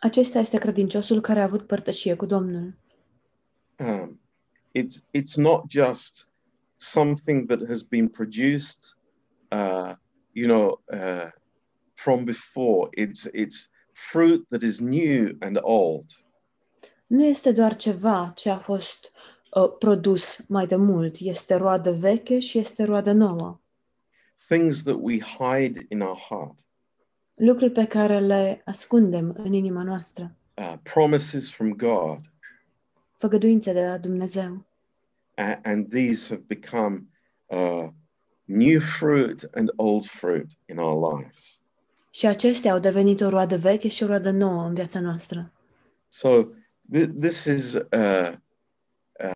Acesta 0.03 0.39
este 0.39 0.59
credinciosul 0.59 1.21
care 1.21 1.41
a 1.41 1.43
avut 1.43 1.67
părtășie 1.67 2.15
cu 2.15 2.27
Domnul. 2.27 2.75
Um, 3.79 4.21
it's 4.79 5.05
it's 5.19 5.35
not 5.37 5.71
just 5.71 6.29
something 6.77 7.47
that 7.47 7.69
has 7.69 7.83
been 7.83 8.09
produced, 8.09 8.97
uh, 9.51 9.95
you 10.33 10.47
know, 10.47 10.83
uh, 10.93 11.31
from 11.95 12.25
before. 12.25 12.89
It's 12.97 13.31
it's 13.33 13.71
fruit 13.93 14.49
that 14.49 14.63
is 14.63 14.81
new 14.81 15.37
and 15.41 15.59
old. 15.61 16.05
Nu 17.07 17.25
este 17.25 17.53
doar 17.53 17.77
ceva 17.77 18.33
ce 18.37 18.51
a 18.51 18.59
fost 18.59 19.11
uh, 19.55 19.77
produs 19.79 20.41
mai 20.49 20.67
de 20.67 20.77
mult, 20.77 21.17
este 21.19 21.55
roadă 21.55 21.93
veche 21.93 22.39
și 22.39 22.59
este 22.59 22.85
roadă 22.85 23.13
nouă. 23.13 23.61
Things 24.49 24.83
that 24.83 24.97
we 25.01 25.19
hide 25.21 25.87
in 25.89 26.01
our 26.01 26.17
heart, 26.29 26.65
Lucruri 27.35 27.71
pe 27.73 27.87
care 27.87 28.21
le 28.21 28.63
ascundem 28.65 29.33
în 29.37 29.53
inima 29.53 29.83
noastră, 29.83 30.35
uh, 30.55 30.75
promises 30.83 31.51
from 31.51 31.71
God, 31.73 32.19
făgăduințe 33.17 33.73
de 33.73 33.87
la 33.87 33.99
Dumnezeu. 33.99 34.65
a- 35.35 35.61
and 35.63 35.89
these 35.89 36.29
have 36.29 36.45
become 36.47 37.07
uh, 37.47 37.89
new 38.45 38.81
fruit 38.81 39.49
and 39.55 39.71
old 39.77 40.05
fruit 40.07 40.47
in 40.69 40.79
our 40.79 41.13
lives. 41.13 41.57
Și 42.11 42.27
acestea 42.27 42.73
au 42.73 42.79
devenit 42.79 43.21
o 43.21 43.29
roadă 43.29 43.57
veche 43.57 43.89
și 43.89 44.03
o 44.03 44.07
roadă 44.07 44.31
nouă 44.31 44.65
în 44.67 44.75
viața 44.75 45.01
noastră. 45.01 45.53
So 46.09 46.45
th- 46.97 47.11
this 47.21 47.45
is 47.45 47.75
uh, 47.75 48.33
uh, 49.21 49.31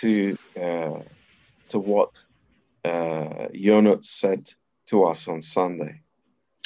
to 0.00 0.06
uh, 0.60 1.02
to 1.66 1.78
what 1.78 2.30
uh, 2.84 3.46
Jonut 3.52 4.04
said 4.04 4.58
to 4.90 5.10
us 5.10 5.26
on 5.26 5.40
Sunday. 5.40 6.02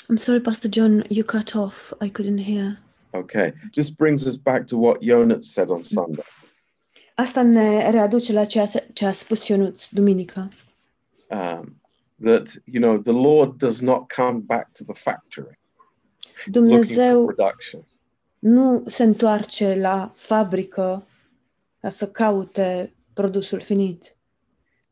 I'm 0.08 0.16
sorry, 0.16 0.40
Pastor 0.40 0.68
John, 0.68 1.04
you 1.08 1.24
cut 1.24 1.54
off. 1.54 1.92
I 2.00 2.08
couldn't 2.10 2.38
hear. 2.38 2.78
Okay, 3.12 3.52
this 3.74 3.90
brings 3.90 4.26
us 4.26 4.36
back 4.36 4.66
to 4.66 4.76
what 4.76 5.00
Jonut 5.00 5.42
said 5.42 5.70
on 5.70 5.82
Sunday. 5.82 6.24
Asta 7.16 7.42
ne 7.42 7.90
readuce 7.90 8.32
la 8.32 8.44
ceea 8.44 8.66
ce 8.66 8.86
ce 8.92 9.06
a 9.06 9.12
spus 9.12 9.48
Ionuț 9.48 9.88
duminică. 9.88 10.52
Um, 11.28 11.80
that 12.20 12.48
you 12.64 12.80
know 12.80 12.98
the 12.98 13.12
Lord 13.12 13.58
does 13.58 13.80
not 13.80 14.12
come 14.12 14.38
back 14.40 14.72
to 14.72 14.84
the 14.84 14.94
factory 14.94 15.58
looking 16.46 16.52
Dumnezeu 16.52 17.24
for 17.24 17.34
production. 17.34 17.86
nu 18.38 18.82
se 18.86 19.02
întoarce 19.02 19.74
la 19.74 20.10
fabrică 20.14 21.06
ca 21.80 21.88
să 21.88 22.08
caute 22.08 22.94
produsul 23.12 23.60
finit, 23.60 24.16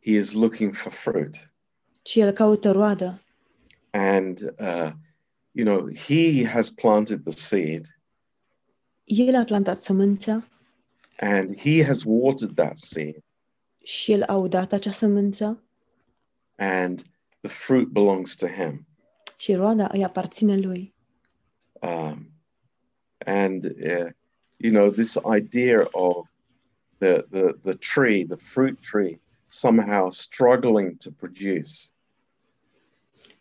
He 0.05 0.11
is 0.11 0.33
looking 0.33 0.75
for 0.75 0.93
fruit, 0.93 1.53
ci 2.03 2.17
el 2.17 2.31
caută 2.31 2.71
roadă. 2.71 3.22
And 3.93 4.41
uh, 4.59 4.91
you 5.53 5.65
know 5.65 5.89
He 6.07 6.45
has 6.45 6.71
planted 6.71 7.25
the 7.25 7.33
seed, 7.33 7.87
El 9.05 9.35
a 9.35 9.45
plantat 9.45 9.83
sămânța 9.83 10.47
and 11.19 11.57
he 11.59 11.83
has 11.85 12.03
watered 12.05 12.55
that 12.55 12.77
seed, 12.79 13.23
și 13.85 14.13
el 14.13 14.23
a 14.23 14.35
udat 14.37 14.73
acea 14.73 14.91
sămânță 14.91 15.63
and 16.57 17.03
the 17.41 17.51
fruit 17.51 17.89
belongs 17.89 18.35
to 18.35 18.47
him. 18.47 18.87
și 19.37 19.55
roada 19.55 19.89
îi 19.93 20.05
aparține 20.05 20.57
lui. 20.57 20.95
Um, 21.81 22.33
and 23.27 23.65
uh, 23.65 24.11
you 24.57 24.73
know 24.73 24.91
this 24.91 25.19
idea 25.37 25.89
of 25.91 26.31
the, 26.99 27.25
the 27.31 27.53
the 27.63 27.73
tree, 27.73 28.25
the 28.25 28.37
fruit 28.37 28.81
tree, 28.81 29.21
somehow 29.49 30.11
struggling 30.11 30.97
to 30.99 31.11
produce. 31.11 31.91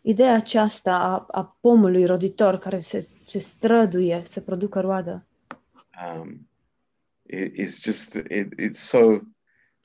Ideea 0.02 0.34
aceasta 0.34 0.98
a, 0.98 1.26
a 1.40 1.56
pomului 1.60 2.04
roditor 2.04 2.58
care 2.58 2.80
se, 2.80 3.08
se 3.26 3.38
străduie 3.38 4.22
să 4.24 4.40
producă 4.40 4.80
roadă 4.80 5.26
um, 5.96 6.48
it, 7.26 7.52
it's 7.54 7.80
just 7.80 8.16
it, 8.16 8.54
it's 8.58 8.78
so 8.78 9.20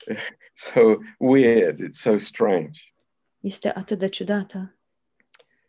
so 0.54 1.02
weird. 1.18 1.80
It's 1.80 2.00
so 2.00 2.18
strange. 2.18 2.92
este 3.40 3.72
atât 3.72 3.98
de 3.98 4.08
ciudată. 4.08 4.74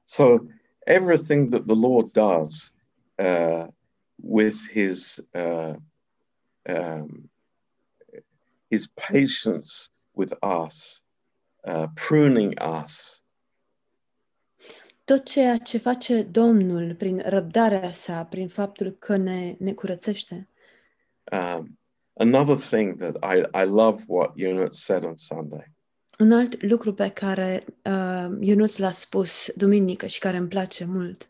So 0.03 0.37
everything 0.85 1.49
that 1.49 1.65
the 1.65 1.75
Lord 1.75 2.11
does 2.11 2.73
uh, 3.17 3.67
with 4.15 4.69
His 4.71 5.19
uh, 5.33 5.75
um, 6.65 7.29
His 8.69 8.87
patience 8.87 9.89
with 10.11 10.33
us, 10.41 11.03
uh, 11.63 11.87
pruning 11.93 12.53
us, 12.59 13.21
Tot 15.09 15.25
ceea 15.25 15.57
ce 15.57 15.77
face 15.77 16.21
Domnul 16.21 16.95
prin 16.95 17.23
răbdarea 17.25 17.91
sa, 17.91 18.23
prin 18.23 18.47
faptul 18.47 18.91
că 18.91 19.15
ne, 19.15 19.55
ne 19.59 19.73
curățește. 19.73 20.47
um, 21.31 21.79
another 22.13 22.55
thing 22.55 22.95
that 22.95 23.15
I, 23.35 23.63
I 23.63 23.65
love 23.65 24.03
what 24.07 24.31
Unit 24.35 24.73
said 24.73 25.03
on 25.03 25.15
Sunday 25.15 25.71
Un 26.19 26.31
alt 26.31 26.63
lucru 26.63 26.93
pe 26.93 27.09
care 27.09 27.65
uh, 27.83 28.37
Ionuț 28.39 28.77
l-a 28.77 28.91
spus 28.91 29.51
duminică 29.55 30.05
și 30.05 30.19
care 30.19 30.37
îmi 30.37 30.47
place 30.47 30.85
mult, 30.85 31.29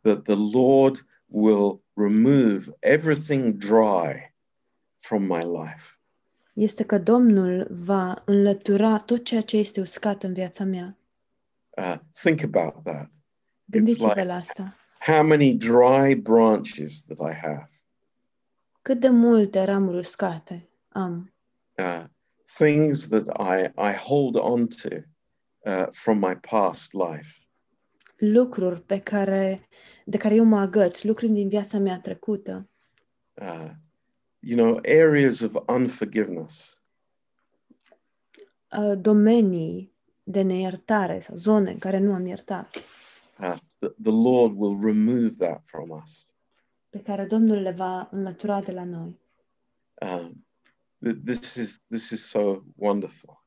that 0.00 0.22
the 0.22 0.58
Lord 0.58 1.06
will 1.26 1.82
remove 1.94 2.76
everything 2.78 3.54
dry 3.54 4.34
from 4.94 5.22
my 5.22 5.42
life. 5.42 6.00
este 6.52 6.84
că 6.84 6.98
Domnul 6.98 7.66
va 7.70 8.22
înlătura 8.24 8.98
tot 8.98 9.24
ceea 9.24 9.40
ce 9.40 9.56
este 9.56 9.80
uscat 9.80 10.22
în 10.22 10.32
viața 10.32 10.64
mea. 10.64 10.96
Uh, 11.76 11.94
think 12.22 12.42
about 12.42 12.84
that. 12.84 13.10
Gândiți-vă 13.70 14.06
like- 14.06 14.24
la 14.24 14.34
asta. 14.34 14.76
How 14.98 15.22
many 15.26 15.54
dry 15.56 16.14
branches 16.14 17.02
that 17.04 17.32
I 17.32 17.34
have, 17.34 17.70
Cât 18.82 19.00
de 19.00 19.08
multe 19.08 19.64
ramuri 19.64 19.96
uscate 19.98 20.68
am, 20.88 21.32
uh, 21.78 22.04
things 22.54 23.08
that 23.08 23.26
I, 23.38 23.70
I 23.90 23.92
hold 23.96 24.34
on 24.36 24.66
to 24.66 24.88
uh, 25.58 25.86
from 25.90 26.18
my 26.18 26.34
past 26.50 26.92
life. 26.92 27.30
lucruri 28.16 28.80
pe 28.80 28.98
care, 29.00 29.68
de 30.04 30.16
care 30.16 30.34
eu 30.34 30.44
mă 30.44 30.58
agăț, 30.60 31.02
lucruri 31.02 31.32
din 31.32 31.48
viața 31.48 31.78
mea 31.78 32.00
trecută, 32.00 32.64
Uh, 33.34 33.70
you 34.38 34.56
know, 34.66 34.76
areas 34.76 35.40
of 35.40 35.54
unforgiveness. 35.68 36.82
uh, 38.78 38.92
domenii 38.98 39.94
de 40.22 40.42
neiertare 40.42 41.20
sau 41.20 41.36
zone 41.36 41.70
în 41.70 41.78
care 41.78 41.98
nu 41.98 42.12
am 42.14 42.26
iertat, 42.26 42.76
Uh, 43.40 43.58
the, 43.78 43.94
the 44.02 44.10
Lord 44.10 44.52
will 44.56 44.76
remove 44.76 45.36
that 45.36 45.60
from 45.64 45.90
us. 46.02 46.34
pe 46.90 46.98
care 47.02 47.24
Domnul 47.26 47.58
le 47.58 47.70
va 47.70 48.08
înlătura 48.12 48.60
de 48.60 48.72
la 48.72 48.84
noi. 48.84 49.18
Um, 50.02 50.46
th- 51.04 51.20
this 51.24 51.54
is 51.54 51.84
this 51.86 52.10
is 52.10 52.28
so 52.28 52.62
wonderful. 52.76 53.44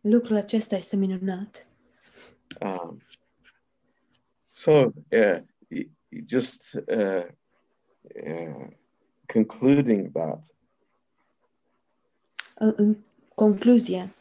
Lucrul 0.00 0.36
acesta 0.36 0.76
este 0.76 0.96
minunat. 0.96 1.66
Um, 2.60 3.00
so, 4.52 4.72
uh, 4.72 4.92
y- 5.68 5.90
y- 6.08 6.24
just 6.26 6.74
uh, 6.74 7.24
uh, 8.26 8.66
concluding 9.26 10.12
that, 10.12 10.54
în 12.54 12.96
concluzie, 13.34 14.14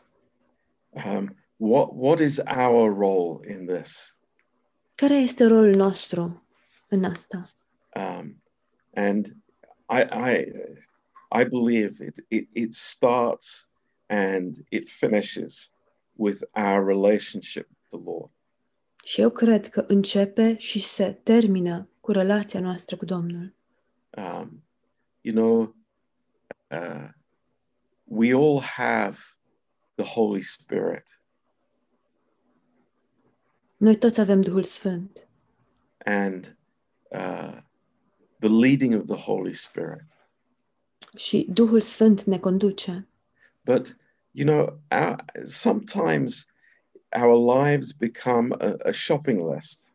um, 1.05 1.35
what 1.57 1.93
what 1.93 2.19
is 2.19 2.39
our 2.39 2.93
role 2.93 3.47
in 3.49 3.65
this? 3.65 4.14
Care 4.95 5.15
este 5.15 5.45
rolul 5.45 5.75
nostru 5.75 6.43
în 6.89 7.03
asta? 7.03 7.49
Um, 7.95 8.41
and 8.93 9.25
I 9.89 10.01
I 10.01 10.45
I 11.41 11.43
believe 11.45 12.05
it, 12.05 12.25
it 12.27 12.49
it 12.53 12.73
starts 12.73 13.67
and 14.07 14.55
it 14.69 14.89
finishes 14.89 15.71
with 16.13 16.41
our 16.55 16.85
relationship 16.85 17.67
with 17.69 17.87
the 17.89 18.11
Lord. 18.11 18.31
Și 19.03 19.21
eu 19.21 19.29
cred 19.29 19.69
că 19.69 19.85
începe 19.87 20.57
și 20.57 20.79
se 20.79 21.19
termină 21.23 21.89
cu 22.01 22.11
relația 22.11 22.59
noastră 22.59 22.95
cu 22.95 23.05
Domnul. 23.05 23.53
um, 24.17 24.63
you 25.21 25.35
know, 25.35 25.75
uh, 26.71 27.09
we 28.03 28.33
all 28.33 28.59
have 28.61 29.17
the 29.95 30.05
Holy 30.05 30.41
Spirit, 30.41 31.14
Noi 33.77 33.97
toți 33.97 34.19
avem 34.19 34.41
Duhul 34.41 34.63
Sfânt 34.63 35.27
and 36.05 36.57
uh, 37.11 37.57
the 38.39 38.49
leading 38.49 38.93
of 38.95 39.05
the 39.05 39.15
Holy 39.31 39.53
Spirit. 39.53 40.05
și 41.17 41.47
Duhul 41.49 41.81
Sfânt 41.81 42.23
ne 42.23 42.39
conduce. 42.39 43.07
But 43.63 43.95
you 44.31 44.45
know, 44.47 44.79
our, 44.91 45.15
sometimes 45.45 46.45
our 47.21 47.57
lives 47.57 47.91
become 47.91 48.55
a, 48.59 48.73
a 48.87 48.91
shopping 48.91 49.53
list, 49.53 49.93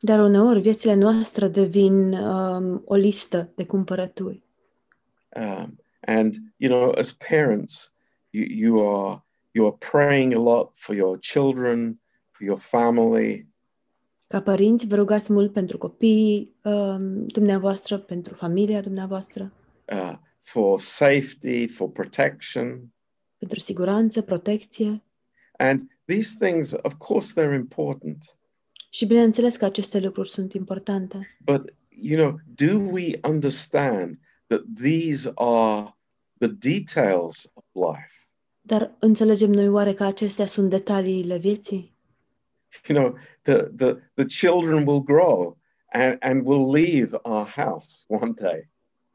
Dar 0.00 0.20
uneori 0.20 0.60
viețile 0.60 0.94
noastre 0.94 1.48
devin 1.48 2.12
um, 2.12 2.82
o 2.84 2.94
listă 2.94 3.52
de 3.54 3.66
cumpărături. 3.66 4.42
um, 5.36 5.78
and 6.00 6.34
you 6.56 6.70
know, 6.70 6.92
as 6.98 7.12
parents, 7.12 7.92
you 8.30 8.44
you 8.48 8.88
are 8.96 9.24
you 9.52 9.66
are 9.66 9.76
praying 9.90 10.32
a 10.34 10.38
lot 10.38 10.70
for 10.74 10.94
your 10.94 11.18
children, 11.18 12.00
for 12.36 12.46
your 12.46 12.58
family, 12.58 13.46
Ca 14.28 14.42
părinți, 14.42 14.86
vă 14.86 14.94
rugați 14.94 15.32
mult 15.32 15.52
pentru 15.52 15.78
copiii 15.78 16.54
um, 16.62 17.26
dumneavoastră, 17.26 17.98
pentru 17.98 18.34
familia 18.34 18.80
dumneavoastră, 18.80 19.52
uh, 19.92 20.18
for 20.38 20.80
safety, 20.80 21.66
for 21.66 21.90
protection. 21.90 22.92
pentru 23.38 23.58
siguranță, 23.60 24.22
protecție. 24.22 25.02
And 25.56 25.80
these 26.04 26.46
things, 26.46 26.72
of 26.82 26.94
course, 26.94 27.42
they're 27.42 27.54
important. 27.54 28.38
Și 28.90 29.06
bineînțeles 29.06 29.56
că 29.56 29.64
aceste 29.64 29.98
lucruri 29.98 30.28
sunt 30.28 30.52
importante. 30.52 31.36
But, 31.44 31.74
you 31.88 32.20
know, 32.20 32.38
do 32.54 32.78
we 32.78 33.18
understand 33.28 34.18
that 34.46 34.60
these 34.82 35.32
are 35.34 35.96
the 36.38 36.48
details 36.48 37.50
of 37.52 37.64
life? 37.72 38.14
Dar 38.60 38.96
înțelegem 38.98 39.50
noi 39.50 39.68
oare 39.68 39.94
că 39.94 40.04
acestea 40.04 40.46
sunt 40.46 40.70
detaliile 40.70 41.38
vieții? 41.38 41.95
You 42.88 42.98
know, 42.98 43.18
the, 43.42 43.70
the, 43.76 44.00
the 44.14 44.24
children 44.24 44.84
will 44.86 45.02
grow 45.02 45.56
and, 45.92 46.18
and 46.20 46.44
will 46.44 46.70
leave 46.70 47.18
our 47.24 47.46
house 47.46 48.04
one 48.08 48.32
day. 48.32 48.68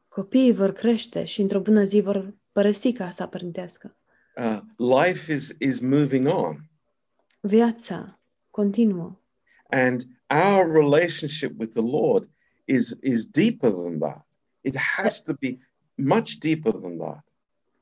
Copiii 0.08 0.52
vor 0.52 0.72
crește 0.72 1.24
și 1.24 1.40
într-o 1.40 1.60
bună 1.60 1.84
zi 1.84 2.00
vor 2.00 2.34
părăsi 2.52 2.92
casa 2.92 3.26
părintească. 3.26 3.96
Uh, 4.36 4.60
life 4.76 5.32
is, 5.32 5.54
is 5.58 5.80
moving 5.80 6.26
on. 6.26 6.70
Viața 7.40 8.20
continuă. 8.50 9.20
And 9.68 10.06
our 10.28 10.72
relationship 10.72 11.58
with 11.58 11.72
the 11.72 11.82
Lord 11.82 12.28
is, 12.64 12.96
is 13.02 13.24
deeper 13.24 13.70
than 13.70 13.98
that. 13.98 14.26
It 14.60 14.76
has 14.76 15.22
to 15.22 15.32
be 15.40 15.58
much 15.94 16.38
deeper 16.38 16.72
than 16.72 16.98
that. 16.98 17.24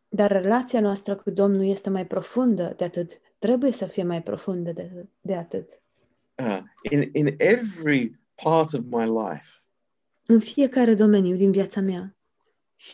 Dar 0.09 0.31
relația 0.31 0.81
noastră 0.81 1.15
cu 1.15 1.31
Domnul 1.31 1.65
este 1.65 1.91
mai 1.91 2.07
profundă 2.07 2.75
de 2.77 2.85
atât. 2.85 3.21
Trebuie 3.41 3.73
să 3.73 3.87
fie 3.87 4.03
mai 4.03 4.23
profundă 4.23 4.73
de, 4.73 5.09
de 5.21 5.35
atât. 5.35 5.81
Uh, 6.35 6.59
in, 6.91 7.11
in 7.13 7.35
every 7.39 8.21
part 8.43 8.73
of 8.73 8.81
my 8.89 9.05
life, 9.05 9.49
În 10.27 10.41
fiecare 10.41 10.95
domeniu 10.95 11.37
din 11.37 11.51
viața 11.51 11.81
mea, 11.81 12.17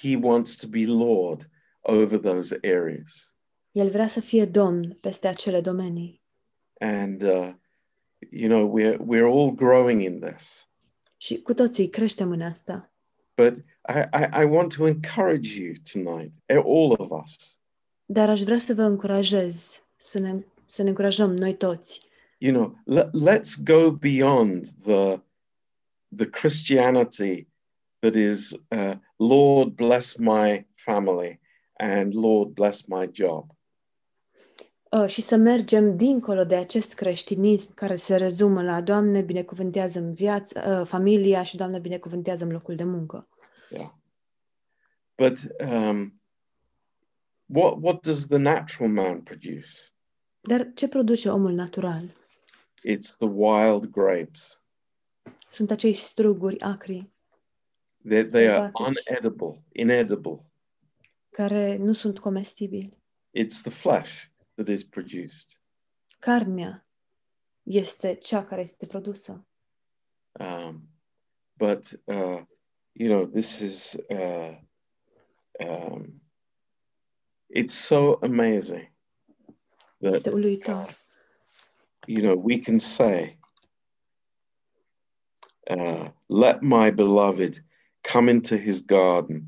He 0.00 0.16
wants 0.16 0.54
to 0.56 0.68
be 0.68 0.84
Lord 0.86 1.50
over 1.80 2.18
those 2.18 2.58
areas. 2.62 3.34
El 3.70 3.88
vrea 3.88 4.08
să 4.08 4.20
fie 4.20 4.44
Domn 4.44 4.98
peste 5.00 5.28
acele 5.28 5.60
domenii. 5.60 6.22
And, 6.78 7.22
uh, 7.22 7.52
you 8.30 8.48
know, 8.48 8.78
we're, 8.78 8.96
we're 8.96 9.30
all 9.32 9.54
growing 9.54 10.02
in 10.02 10.20
this. 10.20 10.68
Și 11.16 11.42
cu 11.42 11.54
toții 11.54 11.88
creștem 11.88 12.30
în 12.30 12.42
asta. 12.42 12.92
But 13.34 13.56
I, 13.88 13.98
I, 14.12 14.42
I 14.42 14.44
want 14.44 14.76
to 14.76 14.86
encourage 14.86 15.62
you 15.62 15.72
tonight, 15.92 16.32
all 16.46 16.94
of 16.98 17.22
us. 17.22 17.58
Dar 18.04 18.28
aș 18.28 18.42
vrea 18.42 18.58
să 18.58 18.74
vă 18.74 18.82
încurajez, 18.82 19.85
să 19.96 20.20
ne, 20.20 20.44
să 20.66 20.82
ne 20.82 20.88
încurajăm 20.88 21.34
noi 21.34 21.54
toți. 21.54 22.00
You 22.38 22.54
know, 22.54 22.78
let, 22.84 23.10
let's 23.14 23.62
go 23.64 23.90
beyond 23.90 24.66
the, 24.84 25.20
the 26.16 26.26
Christianity 26.26 27.48
that 27.98 28.14
is, 28.14 28.52
uh, 28.70 28.94
Lord, 29.16 29.74
bless 29.74 30.16
my 30.16 30.66
family 30.74 31.40
and 31.72 32.14
Lord, 32.14 32.48
bless 32.54 32.86
my 32.86 33.10
job. 33.12 33.56
Uh, 34.90 35.06
și 35.06 35.20
să 35.20 35.36
mergem 35.36 35.96
dincolo 35.96 36.44
de 36.44 36.54
acest 36.54 36.94
creștinism 36.94 37.74
care 37.74 37.96
se 37.96 38.16
rezumă 38.16 38.62
la 38.62 38.80
Doamne, 38.80 39.20
binecuvântează-mi 39.20 40.14
viața, 40.14 40.80
uh, 40.80 40.86
familia 40.86 41.42
și 41.42 41.56
Doamne, 41.56 41.78
binecuvântează-mi 41.78 42.52
locul 42.52 42.74
de 42.74 42.84
muncă. 42.84 43.28
Yeah. 43.70 43.90
But 45.16 45.38
um, 45.70 46.15
what 47.46 47.80
what 47.80 48.02
does 48.02 48.26
the 48.26 48.38
natural 48.38 48.88
man 48.88 49.22
produce? 49.22 49.92
Dar 50.40 50.72
ce 50.74 50.88
produce 50.88 51.28
omul 51.30 51.52
natural? 51.52 52.14
It's 52.82 53.16
the 53.16 53.26
wild 53.28 53.86
grapes. 53.90 54.62
Sunt 55.50 55.70
acei 55.70 55.94
struguri 55.94 56.60
acri 56.60 57.10
They 58.08 58.24
they 58.24 58.48
are 58.48 58.70
Sălbatici. 58.76 59.06
unedible, 59.08 59.64
inedible. 59.72 60.40
care 61.30 61.76
nu 61.76 61.92
sunt 61.92 62.18
comestibili. 62.18 62.98
It's 63.38 63.60
the 63.62 63.70
flesh 63.70 64.24
that 64.54 64.68
is 64.68 64.84
produced. 64.84 65.60
Carnea 66.18 66.86
este 67.62 68.14
cea 68.14 68.44
care 68.44 68.60
este 68.60 68.86
produsă. 68.86 69.46
Um, 70.40 70.88
but 71.56 72.00
uh, 72.04 72.42
you 72.92 73.08
know, 73.08 73.26
this 73.26 73.58
is 73.60 73.96
uh, 74.08 74.58
um, 75.68 76.22
it's 77.54 77.74
so 77.74 78.18
amazing 78.22 78.92
that 80.00 80.14
Este 80.14 80.30
uluitor. 80.30 80.96
you 82.06 82.20
know 82.22 82.40
we 82.44 82.58
can 82.60 82.78
say, 82.78 83.38
uh, 85.70 86.08
"Let 86.26 86.60
my 86.60 86.90
beloved 86.90 87.64
come 88.12 88.30
into 88.30 88.56
his 88.56 88.80
garden 88.84 89.42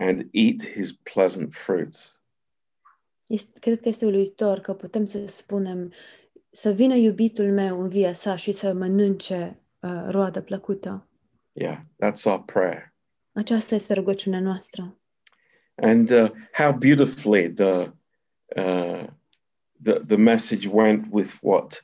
and 0.00 0.28
eat 0.32 0.62
his 0.62 0.92
pleasant 0.92 1.54
fruits." 1.54 2.18
Este, 3.26 3.58
cred 3.60 3.80
că 3.80 3.88
este 3.88 4.06
uluitor 4.06 4.58
că 4.58 4.74
putem 4.74 5.04
să 5.04 5.26
spunem 5.26 5.92
să 6.50 6.70
vină 6.70 6.94
iubitul 6.94 7.52
meu 7.52 7.82
în 7.82 7.88
via 7.88 8.12
sa 8.12 8.36
și 8.36 8.52
să 8.52 8.72
mănânce 8.72 9.60
uh, 9.80 10.04
roadă 10.08 10.42
plăcută. 10.42 11.08
Yeah, 11.52 11.78
that's 11.78 12.24
our 12.24 12.42
prayer. 12.44 12.94
Aceasta 13.32 13.74
este 13.74 13.94
rugăciunea 13.94 14.40
noastră. 14.40 14.98
And 15.74 16.10
uh, 16.10 16.28
how 16.52 16.72
beautifully 16.72 17.48
the 17.48 17.92
uh, 18.56 19.06
the 19.80 20.00
the 20.06 20.16
message 20.16 20.66
went 20.66 21.10
with 21.10 21.38
what 21.42 21.82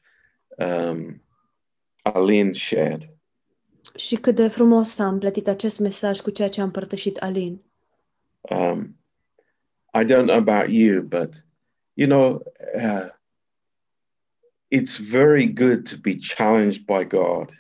um, 0.58 1.20
Aline 2.04 2.52
shared. 2.52 3.08
Și 3.94 4.16
cât 4.16 4.34
de 4.34 4.48
frumos 4.48 4.88
s-a 4.88 5.06
împletit 5.06 5.48
acest 5.48 5.78
mesaj 5.78 6.20
cu 6.20 6.30
ceea 6.30 6.48
ce 6.48 6.60
a 6.60 6.64
împărtășit 6.64 7.16
Alin. 7.16 7.62
Um, 8.40 8.98
I 9.94 10.04
don't 10.04 10.26
know 10.26 10.36
about 10.36 10.68
you, 10.68 11.02
but 11.02 11.44
you 11.94 12.06
know, 12.06 12.42
uh, 12.74 13.08
it's 14.68 14.96
very 14.98 15.46
good 15.46 15.88
to 15.90 15.96
be 16.00 16.16
challenged 16.36 16.84
by 16.86 17.04
God. 17.04 17.50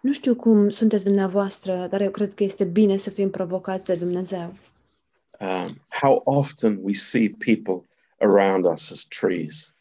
Nu 0.00 0.12
știu 0.12 0.34
cum 0.34 0.68
sunteți 0.68 1.04
dumneavoastră, 1.04 1.86
dar 1.90 2.00
eu 2.00 2.10
cred 2.10 2.34
că 2.34 2.44
este 2.44 2.64
bine 2.64 2.96
să 2.96 3.10
fim 3.10 3.30
provocați 3.30 3.84
de 3.84 3.94
Dumnezeu. 3.94 4.54
Um, 5.40 5.80
how 5.88 6.20
often 6.24 6.78
we 6.82 6.92
see 6.92 7.30
people 7.44 7.88
around 8.18 8.64
us 8.64 8.90
as 8.90 9.04
trees. 9.04 9.74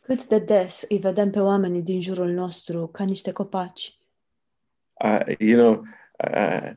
Cât 0.00 0.26
de 0.26 0.38
des 0.38 0.84
îi 0.88 0.98
vedem 0.98 1.30
pe 1.30 1.40
oamenii 1.40 1.82
din 1.82 2.00
jurul 2.00 2.30
nostru 2.30 2.86
ca 2.86 3.04
niște 3.04 3.32
copaci. 3.32 3.98
Uh, 5.04 5.34
you 5.38 5.58
know, 5.58 5.84
uh, 6.24 6.70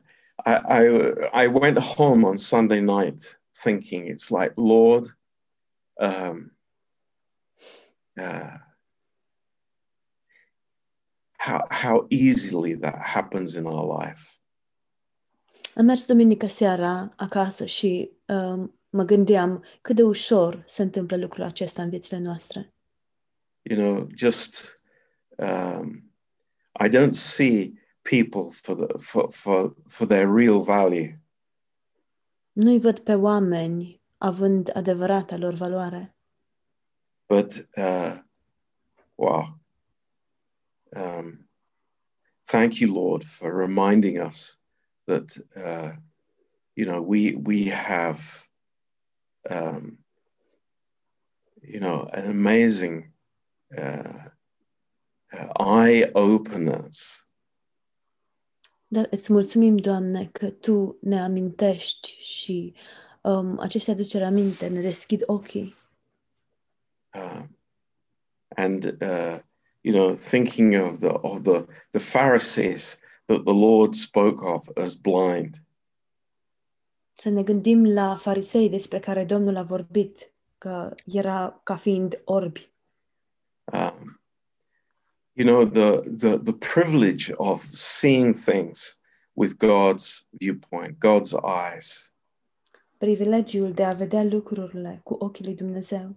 I, 0.44 0.52
I 0.68 1.44
I 1.44 1.46
went 1.46 1.78
home 1.78 2.26
on 2.26 2.36
Sunday 2.36 2.80
night 2.80 3.40
thinking 3.62 4.06
it's 4.06 4.30
like 4.30 4.52
Lord, 4.56 5.16
um, 5.92 6.56
uh, 8.16 8.56
how 11.44 11.60
how 11.70 12.06
easily 12.08 12.74
that 12.76 12.98
happens 12.98 13.54
in 13.54 13.66
our 13.66 13.84
life. 14.00 14.38
Am 15.76 15.84
mers 15.84 16.06
duminică 16.06 16.46
seara 16.46 17.12
acasă 17.16 17.64
și 17.64 18.10
um, 18.26 18.78
mă 18.90 19.02
gândeam 19.02 19.64
cât 19.80 19.96
de 19.96 20.02
ușor 20.02 20.62
se 20.66 20.82
întâmplă 20.82 21.16
lucrul 21.16 21.44
acesta 21.44 21.82
în 21.82 21.88
viețile 21.88 22.18
noastre. 22.18 22.74
You 23.62 23.80
know, 23.80 24.08
just 24.14 24.82
um, 25.36 26.12
I 26.84 26.88
don't 26.88 27.14
see 27.14 27.72
people 28.02 28.50
for 28.62 28.74
the 28.74 28.98
for 28.98 29.32
for 29.32 29.74
for 29.88 30.06
their 30.06 30.28
real 30.34 30.60
value. 30.60 31.20
Nu-i 32.52 32.78
văd 32.78 32.98
pe 32.98 33.14
oameni 33.14 34.02
având 34.18 34.70
adevărata 34.74 35.36
lor 35.36 35.52
valoare. 35.52 36.16
But 37.26 37.68
uh, 37.76 38.18
wow, 39.14 39.58
um, 40.94 41.48
thank 42.46 42.80
you, 42.80 42.92
Lord, 42.92 43.24
for 43.24 43.52
reminding 43.52 44.20
us 44.20 44.56
that 45.06 45.36
uh, 45.56 45.92
you 46.76 46.84
know 46.86 47.00
we 47.02 47.34
we 47.34 47.64
have 47.70 48.20
um, 49.50 49.98
you 51.62 51.80
know 51.80 52.08
an 52.12 52.30
amazing 52.30 53.12
uh, 53.76 54.28
uh, 55.32 55.48
eye 55.60 56.10
openers 56.14 57.18
Dar 58.86 59.06
îți 59.10 59.32
mulțumim, 59.32 59.76
Doamne, 59.76 60.26
că 60.26 60.50
Tu 60.50 60.98
ne 61.00 61.20
amintești 61.22 62.08
și 62.20 62.74
um, 63.22 63.58
aceste 63.58 63.90
aduceri 63.90 64.24
aminte 64.24 64.66
ne 64.68 64.80
deschid 64.80 65.22
ochii. 65.26 65.76
um, 67.14 67.58
and 68.56 68.84
uh, 69.02 69.38
you 69.84 69.92
know 69.92 70.14
thinking 70.14 70.74
of 70.74 70.98
the 70.98 71.12
of 71.22 71.42
the 71.42 71.66
the 71.90 72.00
Pharisees 72.00 72.98
that 73.26 73.44
the 73.44 73.54
Lord 73.54 73.94
spoke 73.94 74.42
of 74.42 74.68
as 74.76 74.94
blind. 74.94 75.62
Să 77.12 77.28
ne 77.28 77.42
gândim 77.42 77.92
la 77.92 78.16
farisei 78.16 78.68
despre 78.68 79.00
care 79.00 79.24
Domnul 79.24 79.56
a 79.56 79.62
vorbit, 79.62 80.32
că 80.58 80.92
era 81.04 81.60
ca 81.62 81.76
fiind 81.76 82.20
orbi. 82.24 82.72
Um, 83.64 84.20
you 85.32 85.46
know 85.46 85.64
the 85.66 86.00
the 86.16 86.38
the 86.38 86.52
privilege 86.52 87.32
of 87.36 87.62
seeing 87.72 88.34
things 88.34 88.98
with 89.32 89.56
God's 89.56 90.26
viewpoint, 90.30 90.98
God's 90.98 91.32
eyes. 91.32 92.12
Privilegiul 92.96 93.72
de 93.72 93.84
a 93.84 93.92
vedea 93.92 94.22
lucrurile 94.22 95.00
cu 95.02 95.14
ochii 95.14 95.44
lui 95.44 95.54
Dumnezeu. 95.54 96.16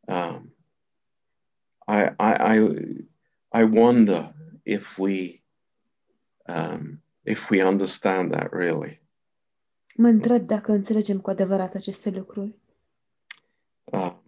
Um, 0.00 0.53
I, 1.86 2.10
I 2.18 2.56
I 2.56 2.58
I 3.60 3.64
wonder 3.64 4.34
if 4.62 4.98
we 4.98 5.42
um, 6.46 7.02
if 7.22 7.50
we 7.50 7.66
understand 7.66 8.32
that 8.32 8.52
really. 8.52 9.02
Mă 9.96 10.08
întreb 10.08 10.46
dacă 10.46 10.72
înțelegem 10.72 11.20
cu 11.20 11.30
adevărat 11.30 11.74
aceste 11.74 12.10
lucruri. 12.10 12.54
Um, 13.84 14.22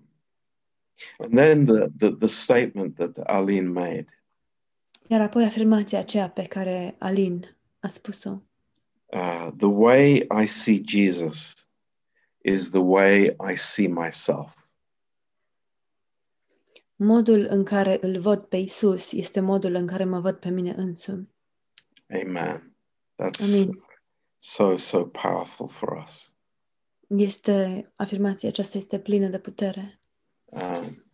and 1.18 1.34
then 1.34 1.64
the, 1.64 1.86
the 1.98 2.10
the 2.10 2.26
statement 2.26 2.94
that 2.94 3.16
Aline 3.16 3.68
made. 3.68 4.06
Iar 5.08 5.20
apoi 5.20 5.44
afirmația 5.44 5.98
aceea 5.98 6.30
pe 6.30 6.42
care 6.42 6.96
Alin 6.98 7.56
a 7.80 7.88
spus-o. 7.88 8.42
Uh, 9.06 9.48
the 9.56 9.66
way 9.66 10.26
I 10.42 10.46
see 10.46 10.82
Jesus 10.84 11.66
is 12.42 12.70
the 12.70 12.82
way 12.82 13.36
I 13.50 13.56
see 13.56 13.86
myself. 13.88 14.65
Modul 16.96 17.46
în 17.48 17.64
care 17.64 17.98
îl 18.00 18.18
văd 18.18 18.42
pe 18.42 18.56
Isus 18.56 19.12
este 19.12 19.40
modul 19.40 19.74
în 19.74 19.86
care 19.86 20.04
mă 20.04 20.20
văd 20.20 20.36
pe 20.36 20.48
mine 20.48 20.72
însumi. 20.76 21.28
Amen. 22.08 22.76
That's 23.16 23.42
Amin. 23.42 23.84
so, 24.36 24.76
so 24.76 25.04
powerful 25.04 25.68
for 25.68 26.02
us. 26.04 26.32
Este, 27.06 27.90
afirmația 27.96 28.48
aceasta 28.48 28.78
este 28.78 28.98
plină 28.98 29.28
de 29.28 29.38
putere. 29.38 30.00
Um, 30.44 31.04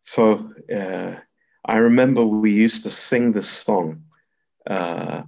so 0.00 0.22
uh, 0.22 1.16
I 1.64 1.78
remember 1.78 2.22
we 2.24 2.64
used 2.64 2.82
to 2.82 2.88
sing 2.88 3.34
this 3.34 3.62
song 3.62 3.98
uh, 4.70 5.22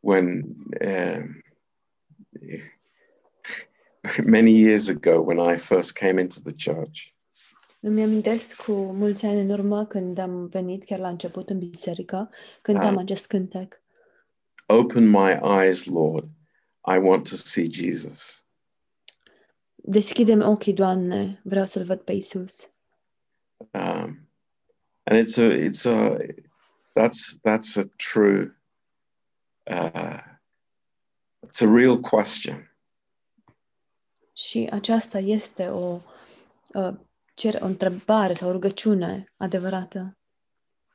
when 0.00 0.56
um, 0.80 1.42
many 4.24 4.50
years 4.50 4.88
ago 4.88 5.20
when 5.20 5.38
I 5.38 5.56
first 5.56 5.94
came 5.94 6.20
into 6.20 6.40
the 6.40 6.54
church. 6.56 7.14
Îmi 7.84 8.02
amintesc 8.02 8.56
cu 8.56 8.72
mulți 8.72 9.26
ani 9.26 9.40
în 9.40 9.50
urmă 9.50 9.86
când 9.86 10.18
am 10.18 10.46
venit 10.46 10.84
chiar 10.84 10.98
la 10.98 11.08
început 11.08 11.50
în 11.50 11.58
biserică, 11.58 12.30
cântam 12.60 12.96
Ah. 12.96 13.02
acest 13.02 13.26
cântec. 13.26 13.80
Open 14.66 15.08
my 15.08 15.38
eyes, 15.60 15.84
Lord. 15.86 16.24
I 16.94 16.96
want 16.98 17.28
to 17.28 17.34
see 17.36 17.66
Jesus. 17.70 18.44
Deschidem 19.74 20.40
ochii, 20.42 20.72
Doamne, 20.72 21.40
vreau 21.44 21.64
să-L 21.66 21.84
văd 21.84 22.00
pe 22.00 22.12
Isus. 22.12 22.70
Um, 23.70 24.28
and 25.02 25.26
it's 25.26 25.36
a, 25.36 25.48
it's 25.54 25.84
a, 25.86 26.16
that's 26.94 27.38
that's 27.48 27.76
a 27.76 27.84
true, 28.12 28.56
uh, 29.66 30.20
it's 31.46 31.60
a 31.60 31.74
real 31.74 31.98
question. 32.00 32.70
Și 34.32 34.68
aceasta 34.72 35.18
este 35.18 35.66
o, 35.68 36.00
uh, 36.74 36.94
cer, 37.34 37.58
o 37.62 37.64
întrebare 37.64 38.32
sau 38.32 38.48
o 38.48 38.52
rugăciune 38.52 39.32
adevărată. 39.36 40.16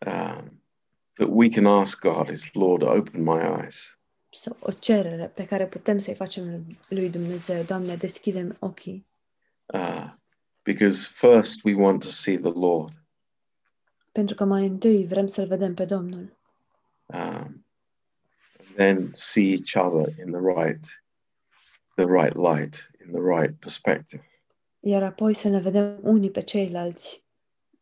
um, 0.05 0.61
that 1.17 1.29
we 1.29 1.49
can 1.49 1.65
ask 1.65 2.01
God 2.01 2.29
is, 2.29 2.53
Lord, 2.53 2.83
open 2.83 3.23
my 3.23 3.39
eyes. 3.61 3.97
Sau 4.29 4.55
o 4.59 4.71
cerere 4.71 5.31
pe 5.35 5.45
care 5.45 5.67
putem 5.67 5.99
să-i 5.99 6.15
facem 6.15 6.65
lui 6.87 7.09
Dumnezeu. 7.09 7.63
Doamne, 7.63 7.95
deschidem 7.95 8.55
ochii. 8.59 9.07
Uh, 9.65 10.09
because 10.63 11.09
first 11.11 11.59
we 11.63 11.73
want 11.73 12.01
to 12.01 12.07
see 12.07 12.37
the 12.37 12.51
Lord. 12.51 12.93
Pentru 14.11 14.35
că 14.35 14.43
mai 14.43 14.65
întâi 14.65 15.05
vrem 15.05 15.27
să-L 15.27 15.47
vedem 15.47 15.73
pe 15.73 15.85
Domnul. 15.85 16.37
Um, 17.05 17.65
and 18.59 18.75
then 18.75 19.09
see 19.13 19.51
each 19.51 19.75
other 19.75 20.13
in 20.25 20.31
the 20.31 20.41
right, 20.55 21.03
the 21.95 22.05
right 22.05 22.35
light, 22.35 22.91
in 23.05 23.11
the 23.11 23.21
right 23.37 23.59
perspective. 23.59 24.23
Iar 24.79 25.03
apoi 25.03 25.33
să 25.33 25.47
ne 25.47 25.59
vedem 25.59 25.99
unii 26.01 26.31
pe 26.31 26.41
ceilalți 26.41 27.25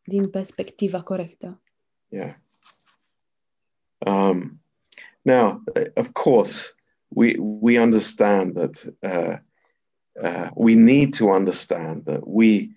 din 0.04 0.30
perspectiva 0.30 1.02
corectă. 1.02 1.62
Yeah. 2.08 2.34
Um, 3.98 4.62
now, 5.22 5.62
uh, 5.76 5.86
of 5.94 6.10
course, 6.12 6.74
we 7.08 7.36
we 7.38 7.82
understand 7.82 8.54
that 8.54 8.96
uh, 9.00 9.38
uh, 10.24 10.50
we 10.54 10.74
need 10.74 11.18
to 11.18 11.26
understand 11.26 12.04
that 12.04 12.22
we 12.24 12.70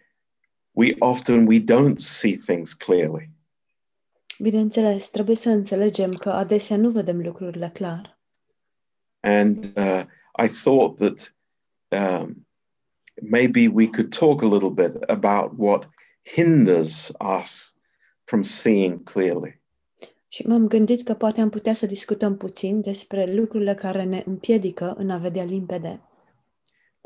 we 0.71 0.95
often 0.99 1.47
we 1.47 1.59
don't 1.59 1.99
see 1.99 2.37
things 2.37 2.73
clearly, 2.73 3.31
Bineînțeles, 4.39 5.09
trebuie 5.09 5.37
să 5.37 5.49
înțelegem 5.49 6.11
că 6.11 6.31
adesea 6.31 6.77
nu 6.77 6.91
vedem 6.91 7.21
lucrurile 7.21 7.71
clar. 7.75 8.19
and 9.21 9.73
uh, 9.77 10.05
I 10.39 10.49
thought 10.49 10.97
that 10.97 11.35
um, 11.91 12.47
maybe 13.23 13.69
we 13.69 13.87
could 13.87 14.11
talk 14.11 14.43
a 14.43 14.47
little 14.47 14.71
bit 14.71 14.93
about 15.09 15.53
what 15.57 15.89
hinders 16.35 17.13
us 17.21 17.73
from 18.25 18.43
seeing 18.43 19.03
clearly. 19.03 19.61
Și 20.29 20.47
m-am 20.47 20.67
gândit 20.67 21.05
că 21.05 21.15
poate 21.15 21.41
am 21.41 21.49
putea 21.49 21.73
să 21.73 21.87
discutăm 21.87 22.37
puțin 22.37 22.81
despre 22.81 23.35
lucrurile 23.35 23.75
care 23.75 24.05
ne 24.05 24.23
împiedică 24.27 24.95
în 24.97 25.11
a 25.11 25.17
vedea 25.17 25.45
limpede. 25.45 26.01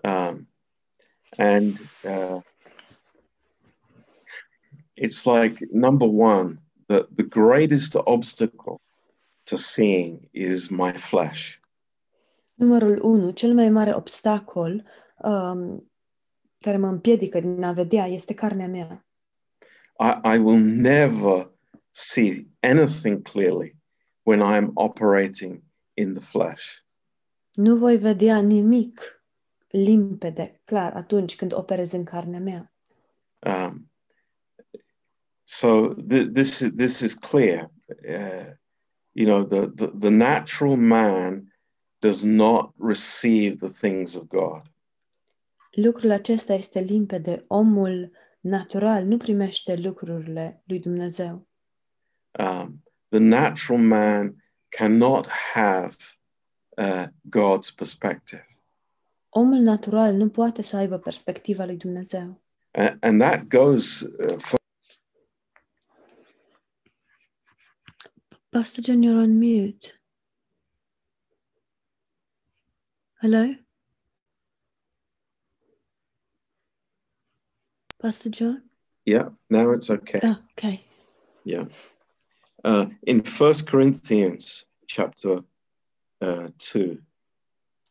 Um, 0.02 0.48
and 1.36 1.78
uh, 2.04 2.40
it's 5.00 5.24
like 5.24 5.68
number 5.72 6.08
one, 6.12 6.62
the, 6.86 7.06
the 7.16 7.24
greatest 7.28 7.94
obstacle 7.94 8.80
to 9.42 9.56
seeing 9.56 10.28
is 10.30 10.68
my 10.68 10.92
flesh. 10.92 11.54
Numărul 12.54 12.98
1, 13.02 13.30
cel 13.30 13.54
mai 13.54 13.68
mare 13.68 13.94
obstacol 13.94 14.84
um, 15.16 15.91
care 16.62 16.76
mă 16.76 16.86
împiedică 16.86 17.40
din 17.40 17.62
a 17.62 17.72
vedea 17.72 18.06
este 18.06 18.34
carnea 18.34 18.68
mea. 18.68 19.06
I, 19.98 20.34
I 20.34 20.38
will 20.38 20.60
never 20.60 21.50
see 21.90 22.48
anything 22.60 23.22
clearly 23.22 23.76
when 24.22 24.40
I 24.40 24.56
am 24.56 24.70
operating 24.74 25.62
in 25.94 26.14
the 26.14 26.22
flesh. 26.22 26.80
Nu 27.52 27.76
voi 27.76 27.96
vedea 27.96 28.40
nimic 28.40 29.22
limpede, 29.68 30.60
clar, 30.64 30.92
atunci 30.94 31.36
când 31.36 31.52
operez 31.52 31.92
în 31.92 32.04
carnea 32.04 32.40
mea. 32.40 32.72
Um, 33.38 33.90
so 35.44 35.94
th- 35.94 36.32
this 36.32 36.60
is 36.60 36.74
this 36.74 37.00
is 37.00 37.14
clear. 37.14 37.70
Uh, 37.88 38.54
you 39.12 39.26
know, 39.26 39.44
the, 39.44 39.70
the 39.74 39.86
the 39.98 40.10
natural 40.10 40.76
man 40.76 41.52
does 41.98 42.22
not 42.22 42.72
receive 42.78 43.56
the 43.56 43.68
things 43.68 44.14
of 44.14 44.28
God. 44.28 44.62
Lucrul 45.72 46.10
acesta 46.10 46.52
este 46.52 46.80
limpede. 46.80 47.44
Omul 47.46 48.10
natural 48.40 49.04
nu 49.04 49.16
primește 49.16 49.76
lucrurile 49.76 50.62
lui 50.64 50.78
Dumnezeu. 50.80 51.48
Um, 52.38 52.82
the 53.08 53.18
natural 53.18 53.80
man 53.80 54.36
cannot 54.68 55.26
have 55.28 55.94
uh, 56.76 57.04
God's 57.28 57.70
perspective, 57.76 58.46
Omul 59.28 59.58
natural 59.58 60.14
nu 60.14 60.28
poate 60.28 60.62
să 60.62 60.76
aibă 60.76 60.98
perspectiva 60.98 61.64
lui 61.64 61.76
Dumnezeu. 61.76 62.42
A- 62.70 62.96
and 63.00 63.20
that 63.20 63.42
goes 63.48 64.00
uh, 64.00 64.36
for 64.38 64.60
Pastor 68.48 68.84
John, 68.84 69.02
you're 69.02 69.22
on 69.22 69.38
mute. 69.38 70.00
Hello? 73.14 73.54
Pastor 78.02 78.30
John? 78.30 78.62
yeah. 79.06 79.28
Now 79.48 79.70
it's 79.70 79.88
okay. 79.88 80.18
Oh, 80.24 80.36
okay. 80.58 80.84
Yeah. 81.44 81.66
Uh, 82.64 82.86
in 83.06 83.22
First 83.22 83.68
Corinthians 83.70 84.64
chapter 84.88 85.38
uh, 86.20 86.48
two, 86.58 86.98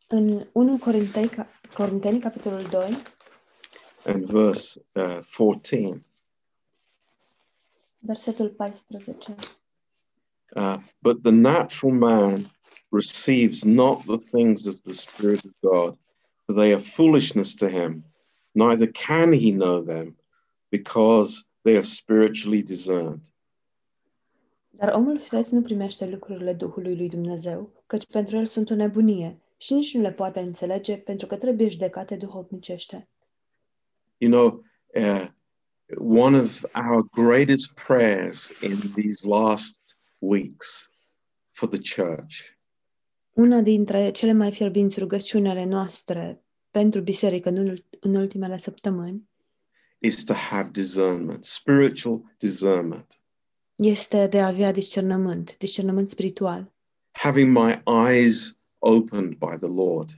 În 0.08 0.46
1 0.52 0.78
Corinteni, 0.78 1.30
Corinteni 1.72 2.20
capitolul 2.20 2.62
2, 2.68 2.96
and 4.04 4.24
verse 4.26 4.80
uh, 4.94 5.20
14. 5.22 6.04
versetul 8.00 8.54
14. 8.56 9.36
Uh, 10.56 10.76
but 11.00 11.22
the 11.22 11.30
natural 11.30 11.92
man 11.92 12.44
receives 12.90 13.64
not 13.64 14.04
the 14.06 14.18
things 14.18 14.66
of 14.66 14.82
the 14.82 14.92
Spirit 14.92 15.44
of 15.44 15.52
God, 15.60 15.96
for 16.46 16.54
they 16.54 16.72
are 16.72 16.80
foolishness 16.80 17.54
to 17.54 17.68
him, 17.68 18.04
neither 18.52 18.90
can 18.90 19.32
he 19.32 19.50
know 19.50 19.82
them, 19.82 20.16
because 20.68 21.44
they 21.62 21.74
are 21.74 21.82
spiritually 21.82 22.62
discerned. 22.62 23.20
Dar 24.70 24.92
omul 24.92 25.18
firesc 25.18 25.50
nu 25.50 25.62
primește 25.62 26.06
lucrurile 26.06 26.52
Duhului 26.52 26.96
lui 26.96 27.08
Dumnezeu, 27.08 27.72
căci 27.86 28.06
pentru 28.06 28.36
el 28.36 28.46
sunt 28.46 28.70
o 28.70 28.74
nebunie 28.74 29.40
și 29.56 29.74
nici 29.74 29.94
nu 29.94 30.00
le 30.00 30.12
poate 30.12 30.40
înțelege 30.40 30.96
pentru 30.96 31.26
că 31.26 31.36
trebuie 31.36 31.68
judecate 31.68 32.16
duhovnicește. 32.16 33.08
You 34.16 34.30
know, 34.30 34.64
uh, 34.94 35.28
one 35.98 36.38
of 36.38 36.64
our 36.74 37.08
greatest 37.10 37.72
prayers 37.86 38.52
in 38.62 38.76
these 38.94 39.26
last 39.26 39.98
weeks 40.18 40.90
for 41.50 41.68
the 41.68 42.02
church 42.02 42.60
Una 43.32 43.60
dintre 43.60 44.10
cele 44.10 44.32
mai 44.32 44.52
fierbinți 44.52 44.98
rugăciuni 44.98 45.48
ale 45.48 45.64
noastre 45.64 46.42
pentru 46.70 47.00
biserică 47.00 47.48
în, 47.48 47.56
ul- 47.56 47.84
în 48.04 48.14
ultimele 48.14 48.58
săptămâni 48.58 49.30
is 49.98 50.24
to 50.24 50.34
have 50.34 50.70
discernment, 50.72 51.44
spiritual 51.44 52.22
discernment, 52.38 53.20
este 53.74 54.26
de 54.26 54.40
a 54.40 54.46
avea 54.46 54.72
discernământ, 54.72 55.56
discernământ 55.58 56.08
spiritual, 56.08 56.72
having 57.10 57.56
my 57.56 57.82
eyes 58.06 58.54
opened 58.78 59.38
by 59.38 59.56
the 59.58 59.68
Lord. 59.68 60.10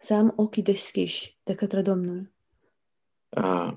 să 0.00 0.14
am 0.14 0.32
ochii 0.36 0.62
deschiși 0.62 1.38
de 1.42 1.54
către 1.54 1.82
Domnul. 1.82 2.32
Uh, 3.28 3.72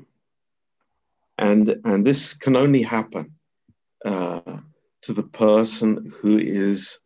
and 1.35 1.79
and 1.81 2.03
this 2.03 2.33
can 2.33 2.55
only 2.55 2.83
happen 2.83 3.31
uh, 4.05 4.59
to 4.99 5.13
the 5.13 5.23
person 5.23 6.13
who 6.21 6.37
is 6.37 7.03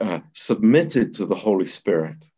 uh, 0.00 0.20
submitted 0.32 1.16
to 1.16 1.26
the 1.26 1.38
Holy 1.42 1.66
Spirit. 1.66 2.33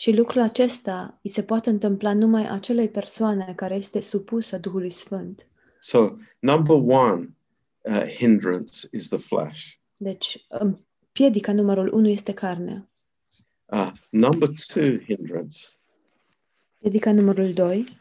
Și 0.00 0.12
lucrul 0.12 0.42
acesta 0.42 1.18
îi 1.22 1.30
se 1.30 1.42
poate 1.42 1.70
întâmpla 1.70 2.12
numai 2.14 2.48
acelei 2.48 2.88
persoane 2.88 3.52
care 3.56 3.74
este 3.74 4.00
supusă 4.00 4.58
Duhului 4.58 4.90
Sfânt. 4.90 5.46
So, 5.78 6.08
number 6.38 6.76
one 6.76 7.36
uh, 7.80 8.02
hindrance 8.14 8.88
is 8.92 9.08
the 9.08 9.18
flesh. 9.18 9.72
Deci, 9.98 10.46
îm- 10.48 10.86
piedica 11.12 11.52
numărul 11.52 11.94
unu 11.94 12.08
este 12.08 12.32
carnea. 12.32 12.88
Uh, 13.66 13.92
number 14.10 14.48
two 14.72 14.98
hindrance 14.98 15.58
Piedica 16.78 17.12
numărul 17.12 17.52
doi 17.52 17.98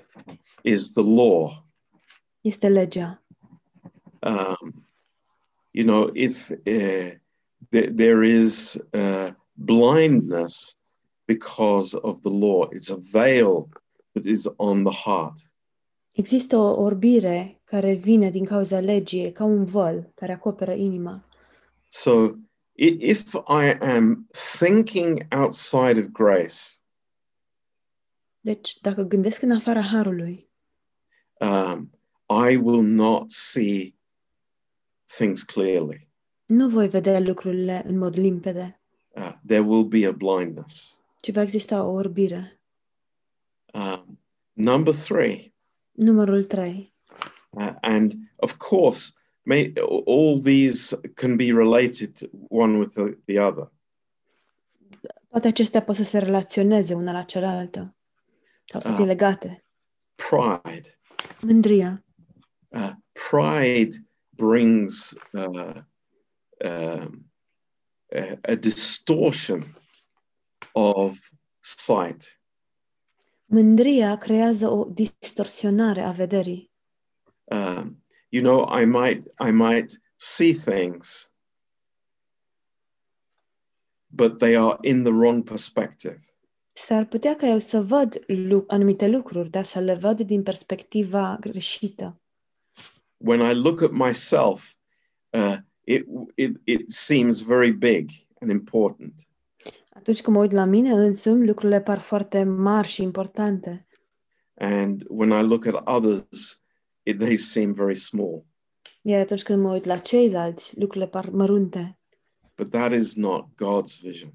is 0.61 0.91
the 0.91 1.03
law. 1.03 1.65
este 2.41 2.67
legea. 2.67 3.23
Um, 4.21 4.85
you 5.71 5.85
know, 5.85 6.09
if 6.13 6.49
uh, 6.49 7.11
th- 7.69 7.93
there 7.95 8.27
is 8.27 8.73
uh, 8.93 9.29
blindness 9.53 10.78
because 11.33 11.93
of 12.01 12.21
the 12.21 12.29
law, 12.29 12.67
it's 12.73 12.89
a 12.89 12.97
veil 13.11 13.69
that 14.13 14.25
is 14.25 14.47
on 14.55 14.83
the 14.83 14.93
heart. 15.03 15.37
Există 16.11 16.57
o 16.57 16.81
orbire 16.81 17.61
care 17.63 17.93
vine 17.93 18.29
din 18.29 18.45
cauza 18.45 18.79
legii, 18.79 19.23
e 19.25 19.31
ca 19.31 19.43
un 19.43 19.63
văl 19.63 20.11
care 20.15 20.31
acoperă 20.33 20.73
inima. 20.73 21.23
So, 21.87 22.25
i- 22.73 22.97
if 22.99 23.33
I 23.33 23.77
am 23.79 24.27
thinking 24.59 25.21
outside 25.41 25.99
of 25.99 26.05
grace, 26.11 26.55
Deci, 28.41 28.77
dacă 28.81 29.01
gândesc 29.01 29.41
în 29.41 29.51
afara 29.51 29.81
harului, 29.81 30.49
um, 31.39 31.89
I 32.49 32.55
will 32.55 32.83
not 32.83 33.31
see 33.31 33.95
things 35.17 35.43
clearly. 35.43 36.07
nu 36.45 36.67
voi 36.67 36.87
vedea 36.87 37.19
lucrurile 37.19 37.81
în 37.85 37.97
mod 37.97 38.17
limpede, 38.17 38.73
Uh, 39.15 39.33
there 39.47 39.61
will 39.61 39.83
be 39.83 40.05
a 40.05 40.11
blindness. 40.11 41.01
Ci 41.21 41.31
va 41.31 41.41
exista 41.41 41.83
o 41.83 41.91
orbire. 41.91 42.61
Um, 43.73 44.19
Number 44.53 44.93
three, 44.93 45.53
Numărul 45.91 46.43
3. 46.43 46.93
uh, 47.49 47.73
and 47.81 48.13
of 48.35 48.53
course, 48.57 49.13
may, 49.41 49.73
all 50.05 50.41
these 50.41 50.99
can 51.13 51.35
be 51.35 51.51
related 51.53 52.17
one 52.49 52.77
with 52.77 52.93
the, 52.93 53.17
the 53.25 53.39
other. 53.39 53.71
Toate 55.29 55.47
acestea 55.47 55.81
pot 55.81 55.95
să 55.95 56.03
se 56.03 56.17
relaționeze 56.17 56.93
una 56.93 57.11
la 57.11 57.23
cealaltă 57.23 57.95
sau 58.65 58.81
să 58.81 58.87
fie 58.91 59.01
Ah. 59.03 59.07
legate. 59.07 59.65
Pride. 60.15 60.99
Mândria. 61.41 62.03
Uh, 62.67 62.91
pride 63.29 64.05
brings 64.29 65.13
uh, 65.31 65.73
um, 66.65 67.31
a, 68.11 68.39
a 68.41 68.55
distortion 68.55 69.63
of 70.79 71.17
sight. 71.59 72.39
Mândria 73.45 74.17
creează 74.17 74.67
o 74.67 74.85
distorsionare 74.85 76.01
a 76.01 76.11
vederii. 76.11 76.71
Um, 77.43 78.03
you 78.29 78.43
know, 78.43 78.79
I 78.81 78.85
might 78.85 79.25
I 79.47 79.51
might 79.51 80.01
see 80.15 80.53
things, 80.53 81.31
but 84.07 84.37
they 84.37 84.55
are 84.57 84.77
in 84.81 85.03
the 85.03 85.11
wrong 85.11 85.43
perspective. 85.43 86.19
S-ar 86.73 87.05
putea 87.05 87.35
ca 87.35 87.47
eu 87.47 87.59
să 87.59 87.81
văd 87.81 88.23
lu- 88.27 88.63
anumite 88.67 89.07
lucruri, 89.07 89.49
dar 89.49 89.63
să 89.63 89.79
le 89.79 89.95
văd 89.95 90.21
din 90.21 90.43
perspectiva 90.43 91.37
greșită. 91.39 92.21
When 93.17 93.39
I 93.39 93.53
look 93.53 93.81
at 93.81 93.91
myself, 93.91 94.73
uh, 95.29 95.57
it, 95.83 96.05
it 96.35 96.61
it 96.63 96.91
seems 96.91 97.41
very 97.41 97.71
big 97.71 98.09
and 98.39 98.51
important. 98.51 99.28
Atunci 99.99 100.21
când 100.21 100.35
mă 100.35 100.41
uit 100.41 100.51
la 100.51 100.65
mine 100.65 100.91
însumi, 100.91 101.45
lucrurile 101.45 101.81
par 101.81 101.99
foarte 101.99 102.43
mari 102.43 102.87
și 102.87 103.01
importante. 103.03 103.87
And 104.53 105.03
when 105.07 105.29
I 105.29 105.47
look 105.47 105.65
at 105.65 105.87
others, 105.87 106.63
it, 107.03 107.17
they 107.17 107.35
seem 107.35 107.73
very 107.73 107.95
small. 107.95 108.45
Iar 109.01 109.19
atunci 109.19 109.43
când 109.43 109.61
mă 109.63 109.71
uit 109.71 109.85
la 109.85 109.97
ceilalți, 109.97 110.79
lucrurile 110.79 111.09
par 111.09 111.29
mărunte. 111.29 111.99
But 112.57 112.69
that 112.69 112.91
is 112.91 113.15
not 113.15 113.45
God's 113.45 114.01
vision. 114.01 114.33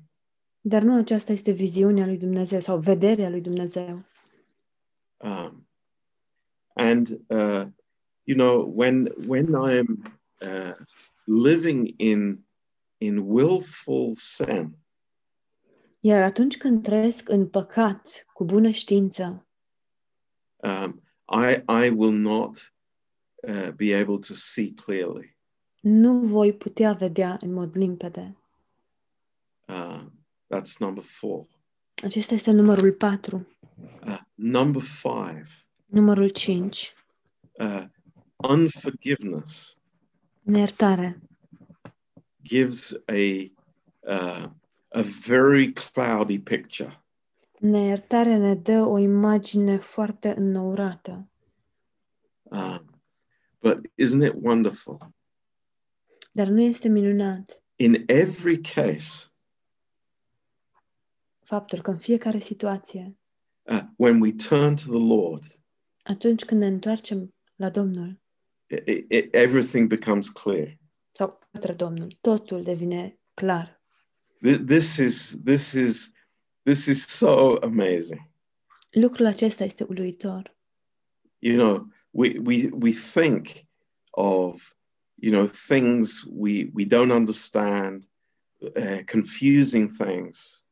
Dar 0.61 0.83
nu 0.83 0.97
aceasta 0.97 1.33
este 1.33 1.51
viziunea 1.51 2.07
lui 2.07 2.19
Dumnezeu 2.19 2.61
sau 2.61 2.79
vederea 2.79 3.29
lui 3.29 3.41
Dumnezeu. 3.41 4.05
Um, 5.17 5.69
and 6.75 7.09
uh, 7.09 7.67
you 8.23 8.37
know, 8.37 8.73
when 8.75 9.13
when 9.27 9.47
I'm 9.47 10.03
uh, 10.41 10.75
living 11.25 11.95
in 11.97 12.45
in 12.99 13.19
willful 13.19 14.13
sin, 14.15 14.84
Iar 16.07 16.23
atunci 16.23 16.57
când 16.57 16.83
trăiesc 16.83 17.29
în 17.29 17.49
păcat, 17.49 18.27
cu 18.33 18.45
bună 18.45 18.71
știință, 18.71 19.47
um, 20.57 21.03
I 21.45 21.63
I 21.85 21.89
will 21.89 22.13
not 22.13 22.73
uh, 23.35 23.69
be 23.77 23.97
able 23.97 24.19
to 24.19 24.33
see 24.35 24.71
clearly. 24.85 25.37
nu 25.81 26.21
voi 26.21 26.53
putea 26.55 26.93
vedea 26.93 27.37
în 27.41 27.53
mod 27.53 27.77
limpede. 27.77 28.37
Uh, 29.69 30.03
that's 30.55 30.79
number 30.79 31.05
four. 31.05 31.47
Acesta 32.03 32.35
este 32.35 32.51
numărul 32.51 32.93
4. 32.93 33.49
Uh, 34.07 34.19
number 34.35 34.83
five, 34.83 35.49
Numărul 35.87 36.29
5. 36.29 36.95
uh, 37.53 37.85
unforgiveness 38.37 39.79
Neiertare. 40.43 41.21
gives 42.43 42.93
a 43.07 43.53
uh, 44.01 44.51
a 44.95 45.03
very 45.03 45.73
cloudy 45.73 46.39
picture. 46.39 47.05
Neiertarea 47.59 48.39
ne 48.39 48.55
dă 48.55 48.81
o 48.81 48.99
imagine 48.99 49.77
foarte 49.77 50.35
înnourată. 50.37 51.29
Um, 52.43 53.03
but 53.61 53.87
isn't 54.03 54.27
it 54.27 54.35
wonderful? 54.41 54.99
Dar 56.33 56.47
nu 56.47 56.61
este 56.61 56.89
minunat 56.89 57.63
In 57.77 58.05
every 58.07 58.61
case, 58.61 59.31
faptul 61.41 61.81
că 61.81 61.91
în 61.91 61.99
fiecare 61.99 62.39
situație, 62.39 63.17
uh, 63.63 63.83
when 63.97 64.21
we 64.21 64.33
turn 64.33 64.75
to 64.75 64.83
the 64.83 65.07
Lord, 65.07 65.61
atunci 66.03 66.45
când 66.45 66.61
ne 66.61 66.67
întoarcem 66.67 67.35
la 67.57 67.71
Domnul 67.71 68.21
it, 68.67 69.11
it, 69.11 69.35
everything 69.35 69.89
becomes 69.89 70.29
clear. 70.29 70.79
sau 71.13 71.39
către 71.53 71.73
Domnul, 71.73 72.17
totul 72.21 72.63
devine 72.63 73.19
clar. 73.35 73.83
Th- 74.45 74.61
This 74.67 74.99
is 74.99 75.43
this 75.45 75.73
is 75.73 76.13
this 76.63 76.87
is 76.87 77.03
so 77.03 77.59
amazing. 77.63 78.31
Lucrul 78.91 79.27
acesta 79.27 79.65
este 79.65 79.85
uluitor. 79.85 80.57
You 81.39 81.57
know, 81.57 81.87
we 82.11 82.39
we 82.39 82.69
we 82.73 82.93
think 82.93 83.49
of 84.11 84.77
you 85.15 85.33
know 85.33 85.47
things 85.47 86.25
we 86.39 86.71
we 86.75 86.85
don't 86.85 87.11
understand, 87.11 88.09
uh, 88.61 89.05
confusing 89.11 89.91
things, 89.97 90.65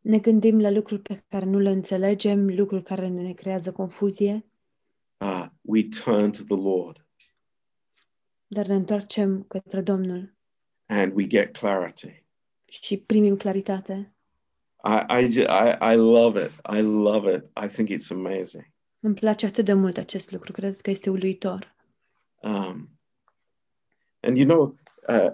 Ne 0.00 0.18
gândim 0.18 0.60
la 0.60 0.70
lucruri 0.70 1.02
pe 1.02 1.24
care 1.28 1.44
nu 1.44 1.58
le 1.58 1.70
înțelegem, 1.70 2.54
lucruri 2.54 2.82
care 2.82 3.08
ne 3.08 3.32
creează 3.32 3.72
confuzie, 3.72 4.44
uh, 5.20 5.46
we 5.60 5.88
turn 6.04 6.30
to 6.30 6.42
the 6.42 6.68
Lord 6.68 7.06
dar 8.46 8.66
ne 8.66 8.74
întoarcem 8.74 9.42
către 9.42 9.80
Domnul 9.80 10.34
and 10.86 11.12
we 11.14 11.26
get 11.26 11.56
clarity. 11.56 12.23
Și 12.82 12.96
primim 12.96 13.36
claritate. 13.36 14.14
I 14.84 15.22
I, 15.24 15.30
ju- 15.30 15.40
I 15.40 15.92
I 15.92 15.96
love 15.96 16.44
it. 16.44 16.50
I 16.76 16.80
love 16.80 17.34
it. 17.34 17.50
I 17.64 17.68
think 17.68 17.88
it's 17.88 18.10
amazing. 18.10 18.72
Îmi 19.00 19.14
place 19.14 19.46
atât 19.46 19.64
de 19.64 19.72
mult 19.72 19.96
acest 19.96 20.30
lucru, 20.30 20.52
cred 20.52 20.80
că 20.80 20.90
este 20.90 21.10
uluitor. 21.10 21.74
Um, 22.42 22.88
and 24.20 24.36
you 24.36 24.46
know, 24.46 24.76
uh, 25.08 25.30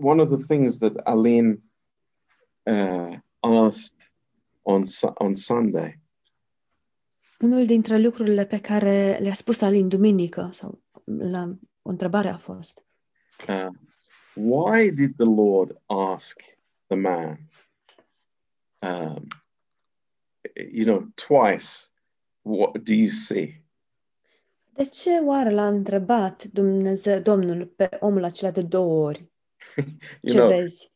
one 0.00 0.22
of 0.22 0.28
the 0.28 0.44
things 0.46 0.76
that 0.76 0.96
Aline 0.96 1.62
uh, 2.62 3.16
asked 3.40 3.96
on 4.62 4.84
Su- 4.84 5.12
on 5.14 5.34
Sunday 5.34 6.00
Unul 7.40 7.66
dintre 7.66 7.98
lucrurile 7.98 8.44
pe 8.46 8.60
care 8.60 9.18
le-a 9.20 9.34
spus 9.34 9.60
Alin 9.60 9.88
duminică, 9.88 10.48
sau 10.52 10.82
la 11.04 11.56
o 11.82 11.90
întrebare 11.90 12.28
a 12.28 12.36
fost, 12.36 12.84
uh, 13.48 13.66
why 14.34 14.90
did 14.90 15.16
the 15.16 15.24
Lord 15.30 15.76
ask 15.88 16.40
the 16.88 16.96
man, 16.96 17.48
um, 18.82 19.28
you 20.56 20.84
know, 20.84 21.08
twice, 21.16 21.90
what 22.42 22.84
do 22.84 22.94
you 22.94 23.10
see? 23.10 23.60
de 24.74 24.84
ce 24.84 25.10
oare 25.24 25.50
l-a 25.50 25.66
întrebat 25.66 26.44
Dumnezeu, 26.44 27.20
Domnul 27.20 27.66
pe 27.66 27.88
omul 28.00 28.24
acela 28.24 28.50
de 28.50 28.62
două 28.62 29.06
ori? 29.06 29.30
You 30.22 30.34
Ce 30.34 30.34
know, 30.34 30.48
vezi? 30.48 30.92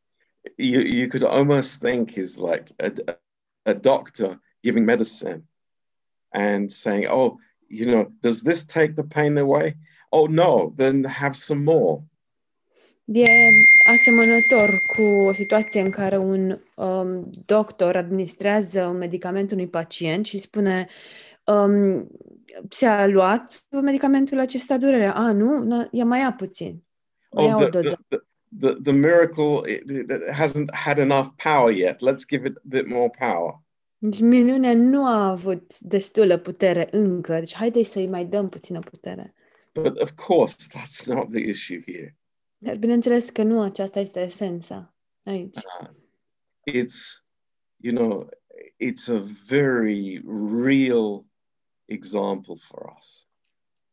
you, 0.57 0.81
you 0.81 1.09
could 1.09 1.23
almost 1.23 1.81
think 1.81 2.11
he's 2.11 2.37
like 2.37 2.73
a, 2.79 2.93
a 3.63 3.73
doctor 3.75 4.41
giving 4.63 4.85
medicine 4.85 5.49
and 6.33 6.71
saying, 6.71 7.07
oh, 7.09 7.39
you 7.69 7.87
know, 7.87 8.13
does 8.21 8.43
this 8.43 8.65
take 8.65 8.95
the 8.95 9.05
pain 9.05 9.37
away? 9.37 9.77
Oh, 10.11 10.27
no, 10.27 10.73
then 10.77 11.05
have 11.05 11.35
some 11.35 11.65
more. 11.65 12.03
E 13.13 13.25
asemănător 13.93 14.83
cu 14.97 15.03
o 15.03 15.33
situație 15.33 15.81
în 15.81 15.91
care 15.91 16.17
un 16.17 16.61
um, 16.75 17.31
doctor 17.45 17.97
administrează 17.97 18.87
un 18.87 18.97
medicament 18.97 19.51
unui 19.51 19.69
pacient 19.69 20.27
și 20.27 20.39
spune 20.39 20.87
um, 21.45 22.09
ți-a 22.69 23.07
luat 23.07 23.67
medicamentul 23.71 24.39
acesta 24.39 24.77
durerea? 24.77 25.15
A, 25.15 25.33
nu? 25.33 25.63
Na, 25.63 25.89
ia 25.91 26.05
mai 26.05 26.21
ia 26.21 26.33
puțin. 26.33 26.83
Mai 27.31 27.45
ia 27.45 27.55
Oh, 27.55 27.63
o 27.63 27.65
the, 27.65 27.71
doză. 27.71 28.05
the, 28.09 28.19
the, 28.59 28.73
the, 28.73 28.81
the 28.83 28.93
miracle 28.93 29.73
it, 29.73 29.91
it 29.91 30.11
hasn't 30.33 30.71
had 30.73 30.99
enough 30.99 31.27
power 31.43 31.73
yet. 31.73 31.97
Let's 32.01 32.27
give 32.29 32.47
it 32.49 32.57
a 32.57 32.63
bit 32.69 32.89
more 32.89 33.11
power. 33.19 33.61
Deci 33.99 34.21
minunea 34.21 34.75
nu 34.75 35.07
a 35.07 35.29
avut 35.29 35.79
destulă 35.79 36.37
putere 36.37 36.89
încă, 36.91 37.33
deci 37.33 37.55
haide 37.55 37.83
să-i 37.83 38.07
mai 38.07 38.25
dăm 38.25 38.49
puțină 38.49 38.79
putere. 38.79 39.35
But 39.75 40.01
of 40.01 40.11
course, 40.11 40.57
that's 40.79 41.07
not 41.07 41.31
the 41.31 41.41
issue 41.49 41.83
here. 41.87 42.17
Dar 42.59 42.77
bineînțeles 42.77 43.31
că 43.31 43.43
nu 43.43 43.63
aceasta 43.63 44.01
este 44.01 44.21
esența 44.21 44.95
aici. 45.23 45.57
It's, 46.71 47.23
you 47.77 47.95
know, 47.95 48.29
it's 48.85 49.09
a 49.09 49.23
very 49.47 50.23
real 50.65 51.25
example 51.85 52.55
for 52.57 52.95
us 52.99 53.29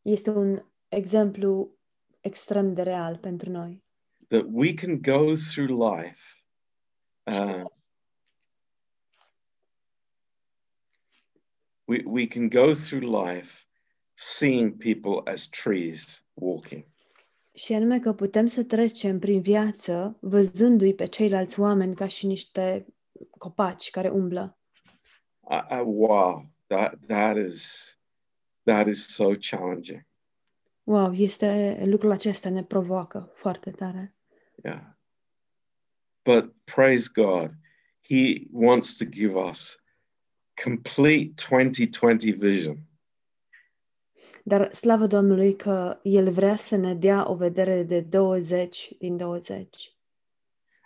Este 0.02 0.30
un 0.30 0.64
exemplu 0.88 1.78
extrem 2.20 2.74
de 2.74 2.82
real 2.82 3.16
pentru 3.18 3.50
noi. 3.50 3.82
that 4.28 4.44
we 4.50 4.74
can 4.74 5.00
go 5.00 5.34
through 5.36 5.94
life 5.94 6.22
uh, 7.26 7.64
we, 11.86 12.02
we 12.06 12.26
can 12.26 12.48
go 12.48 12.74
through 12.74 13.02
life 13.02 13.66
seeing 14.14 14.76
people 14.78 15.22
as 15.32 15.46
trees 15.48 16.24
walking 16.34 16.84
Și 17.54 17.72
anume 17.72 18.00
că 18.00 18.12
putem 18.12 18.46
să 18.46 18.62
trecem 18.62 19.18
prin 19.18 19.40
viață 19.40 20.16
văzându-i 20.20 20.94
pe 20.94 21.04
ceilalți 21.04 21.60
oameni 21.60 21.94
ca 21.94 22.06
și 22.06 22.26
niște 22.26 22.86
copaci 23.38 23.90
care 23.90 24.08
umblă. 24.08 24.58
I, 25.50 25.74
I, 25.74 25.82
wow 25.84 26.54
that 26.66 26.98
that 27.06 27.36
is 27.36 27.96
that 28.64 28.86
is 28.86 29.14
so 29.14 29.34
challenging. 29.50 30.06
Wow, 30.84 31.12
este 31.12 31.82
lucrul 31.84 32.10
acesta 32.10 32.48
ne 32.48 32.64
provoacă 32.64 33.30
foarte 33.32 33.70
tare. 33.70 34.14
Yeah. 34.64 34.82
But 36.22 36.54
praise 36.64 37.10
God, 37.14 37.50
He 38.08 38.46
wants 38.50 38.96
to 38.96 39.04
give 39.04 39.38
us 39.38 39.82
complete 40.64 41.32
2020 41.50 42.36
vision. 42.36 42.76
Dar 44.46 44.72
slavă 44.72 45.06
Domnului 45.06 45.56
că 45.56 45.98
El 46.02 46.30
vrea 46.30 46.56
să 46.56 46.76
ne 46.76 46.94
dea 46.94 47.30
o 47.30 47.34
vedere 47.34 47.82
de 47.82 48.00
20 48.00 48.90
din 48.98 49.16
20. 49.16 49.96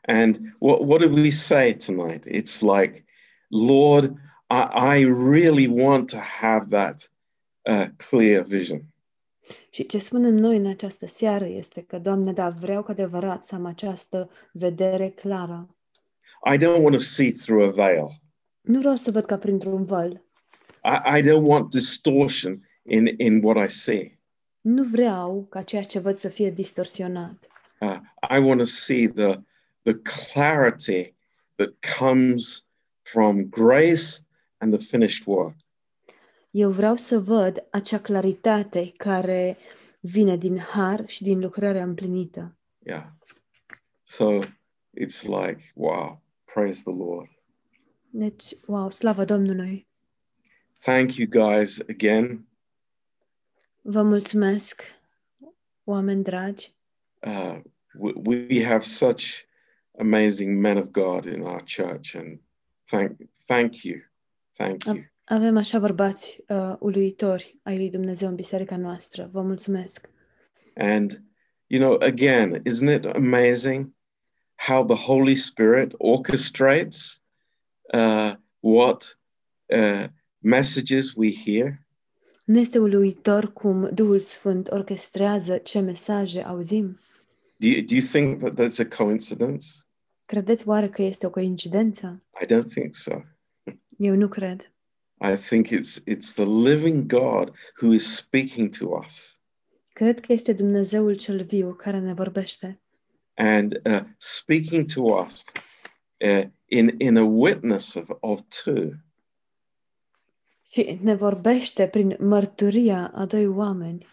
And 0.06 0.38
what, 0.58 0.78
what 0.80 1.00
did 1.00 1.18
we 1.18 1.30
say 1.30 1.76
tonight? 1.86 2.24
It's 2.26 2.60
like, 2.60 3.04
Lord, 3.48 4.16
I, 4.50 4.98
I 4.98 5.04
really 5.04 5.66
want 5.66 6.10
to 6.10 6.16
have 6.16 6.66
that 6.68 7.12
uh, 7.62 7.86
clear 7.96 8.42
vision. 8.42 8.82
Și 9.70 9.86
ce 9.86 9.98
spunem 9.98 10.34
noi 10.34 10.56
în 10.56 10.66
această 10.66 11.06
seară 11.06 11.46
este 11.46 11.80
că, 11.82 11.98
Doamne, 11.98 12.32
da, 12.32 12.48
vreau 12.48 12.82
cu 12.82 12.90
adevărat 12.90 13.44
să 13.44 13.54
am 13.54 13.64
această 13.64 14.30
vedere 14.52 15.08
clară. 15.08 15.76
I 16.52 16.56
don't 16.56 16.82
want 16.82 16.96
to 16.96 17.02
see 17.02 17.32
through 17.32 17.68
a 17.68 17.70
veil. 17.70 18.08
Nu 18.60 18.78
vreau 18.78 18.96
să 18.96 19.10
văd 19.10 19.24
ca 19.24 19.38
printr-un 19.38 19.84
văl. 19.84 20.24
I, 20.84 21.18
I 21.18 21.22
don't 21.22 21.42
want 21.42 21.70
distortion 21.70 22.67
in, 22.88 23.14
in 23.16 23.44
what 23.44 23.70
I 23.70 23.72
see. 23.72 24.18
Nu 24.62 24.82
vreau 24.82 25.46
ca 25.50 25.62
ceea 25.62 25.82
ce 25.82 25.98
văd 25.98 26.16
să 26.16 26.28
fie 26.28 26.50
distorsionat. 26.50 27.46
Uh, 27.80 27.98
I 28.30 28.38
want 28.38 28.58
to 28.58 28.64
see 28.64 29.08
the, 29.08 29.40
the 29.82 29.94
clarity 29.94 31.14
that 31.54 31.68
comes 31.98 32.66
from 33.02 33.48
grace 33.48 34.26
and 34.58 34.78
the 34.78 34.86
finished 34.86 35.26
work. 35.26 35.54
Eu 36.50 36.70
vreau 36.70 36.96
să 36.96 37.18
văd 37.18 37.66
acea 37.70 37.98
claritate 37.98 38.92
care 38.96 39.56
vine 40.00 40.36
din 40.36 40.58
har 40.58 41.04
și 41.06 41.22
din 41.22 41.40
lucrarea 41.40 41.82
împlinită. 41.82 42.56
Yeah. 42.78 43.06
So 44.02 44.38
it's 45.00 45.22
like, 45.22 45.72
wow, 45.74 46.22
praise 46.44 46.82
the 46.82 46.92
Lord. 46.92 47.28
Deci, 48.10 48.44
wow, 48.66 48.90
slavă 48.90 49.24
Domnului! 49.24 49.86
Thank 50.80 51.16
you 51.16 51.28
guys 51.28 51.80
again. 51.88 52.47
Vă 53.90 54.02
mulțumesc, 54.02 54.82
oameni 55.84 56.22
dragi. 56.22 56.74
Uh, 57.22 57.60
we, 57.98 58.12
we 58.48 58.64
have 58.64 58.84
such 58.84 59.24
amazing 59.98 60.58
men 60.58 60.76
of 60.76 60.86
God 60.90 61.24
in 61.24 61.40
our 61.40 61.62
church, 61.76 62.14
and 62.14 62.40
thank 62.86 63.16
thank 63.46 63.82
you, 63.82 64.00
thank 64.56 64.84
you. 64.84 65.04
Avem 65.24 65.56
așa 65.56 65.78
bărbați 65.78 66.38
uh, 66.48 66.74
uluitori 66.78 67.58
ai 67.62 67.76
lui 67.76 67.90
Dumnezeu 67.90 68.28
în 68.28 68.34
biserica 68.34 68.76
noastră. 68.76 69.28
Vă 69.32 69.42
mulțumesc. 69.42 70.10
And 70.74 71.22
you 71.66 71.80
know, 71.80 72.08
again, 72.08 72.62
isn't 72.62 72.94
it 72.94 73.04
amazing 73.04 73.94
how 74.54 74.84
the 74.84 75.04
Holy 75.04 75.34
Spirit 75.34 75.92
orchestrates 75.96 77.22
uh, 77.94 78.34
what 78.60 79.18
uh, 79.66 80.04
messages 80.38 81.14
we 81.14 81.32
hear? 81.32 81.86
Nu 82.48 82.58
este 82.58 82.78
uluitor 82.78 83.52
cum 83.52 83.90
Duhul 83.94 84.20
Sfânt 84.20 84.70
orchestrează 84.70 85.56
ce 85.56 85.80
mesaje 85.80 86.42
auzim? 86.42 86.98
Do 87.56 87.66
you, 87.66 87.82
do 87.82 87.94
you 87.94 88.04
think 88.12 88.38
that 88.38 88.54
that's 88.54 88.78
a 88.78 89.04
coincidence? 89.04 89.66
Credeți 90.24 90.68
oare 90.68 90.88
că 90.88 91.02
este 91.02 91.26
o 91.26 91.30
coincidență? 91.30 92.22
I 92.42 92.44
don't 92.44 92.68
think 92.74 92.94
so. 92.94 93.12
Eu 93.96 94.14
nu 94.14 94.28
cred. 94.28 94.72
I 95.30 95.34
think 95.48 95.66
it's 95.66 96.02
it's 96.06 96.32
the 96.34 96.44
living 96.44 97.06
God 97.06 97.52
who 97.82 97.92
is 97.92 98.16
speaking 98.16 98.76
to 98.76 98.86
us 99.04 99.40
Cred 99.92 100.20
că 100.20 100.32
este 100.32 100.52
Dumnezeul 100.52 101.16
cel 101.16 101.44
viu 101.44 101.74
care 101.74 101.98
ne 101.98 102.12
vorbește 102.14 102.80
and 103.34 103.80
uh, 103.84 104.00
speaking 104.16 104.92
to 104.92 105.02
us 105.02 105.44
uh, 106.24 106.44
in 106.66 106.94
in 106.98 107.16
a 107.16 107.24
witness 107.24 107.94
of, 107.94 108.10
of 108.20 108.40
two. 108.64 108.90
Și 110.68 110.98
ne 111.02 111.14
vorbește 111.14 111.88
prin 111.88 112.16
mărturia 112.18 113.10
a 113.14 113.26
doi 113.26 113.46
oameni. 113.46 114.06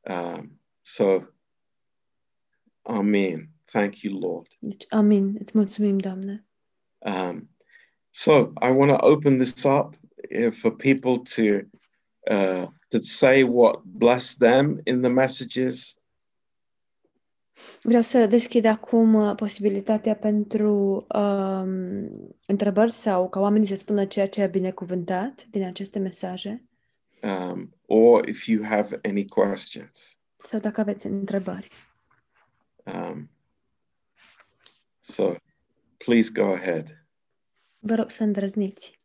Um, 0.00 0.60
so, 0.82 1.18
Amen. 2.82 3.48
Thank 3.64 4.02
you, 4.02 4.18
Lord. 4.18 4.46
Deci, 4.58 4.86
amin. 4.88 5.36
Îți 5.40 5.56
mulțumim, 5.56 5.98
Doamne. 5.98 6.46
Um, 6.98 7.50
so 8.10 8.52
I 8.60 8.70
want 8.70 8.90
to 8.90 9.06
open 9.06 9.38
this 9.38 9.64
up 9.64 9.94
uh, 10.30 10.50
for 10.50 10.70
people 10.76 11.18
to 11.18 11.66
uh, 12.30 12.68
to 12.88 13.00
say 13.00 13.42
what 13.42 13.82
blessed 13.84 14.38
them 14.38 14.80
in 14.84 15.00
the 15.00 15.08
messages. 15.08 15.96
Vreau 17.82 18.02
să 18.02 18.26
deschid 18.26 18.64
acum 18.64 19.14
uh, 19.14 19.34
posibilitatea 19.34 20.14
pentru 20.14 21.06
um, 21.14 22.36
întrebări 22.46 22.92
sau 22.92 23.28
ca 23.28 23.40
oamenii 23.40 23.66
să 23.66 23.74
spună 23.74 24.04
ceea 24.04 24.28
ce 24.28 24.42
a 24.42 24.46
binecuvântat 24.46 25.46
din 25.50 25.64
aceste 25.64 25.98
mesaje 25.98 26.64
um, 27.22 27.74
or 27.86 28.28
if 28.28 28.46
you 28.46 28.64
have 28.64 28.98
any 29.02 29.26
questions. 29.26 30.18
sau 30.36 30.60
dacă 30.60 30.80
aveți 30.80 31.06
întrebări. 31.06 31.68
Um, 32.84 33.30
so 34.98 35.34
please 35.96 36.30
go 36.32 36.52
ahead. 36.52 37.04
Vă 37.78 37.94
rog 37.94 38.10
să 38.10 38.22
îndrăzniți. 38.22 39.01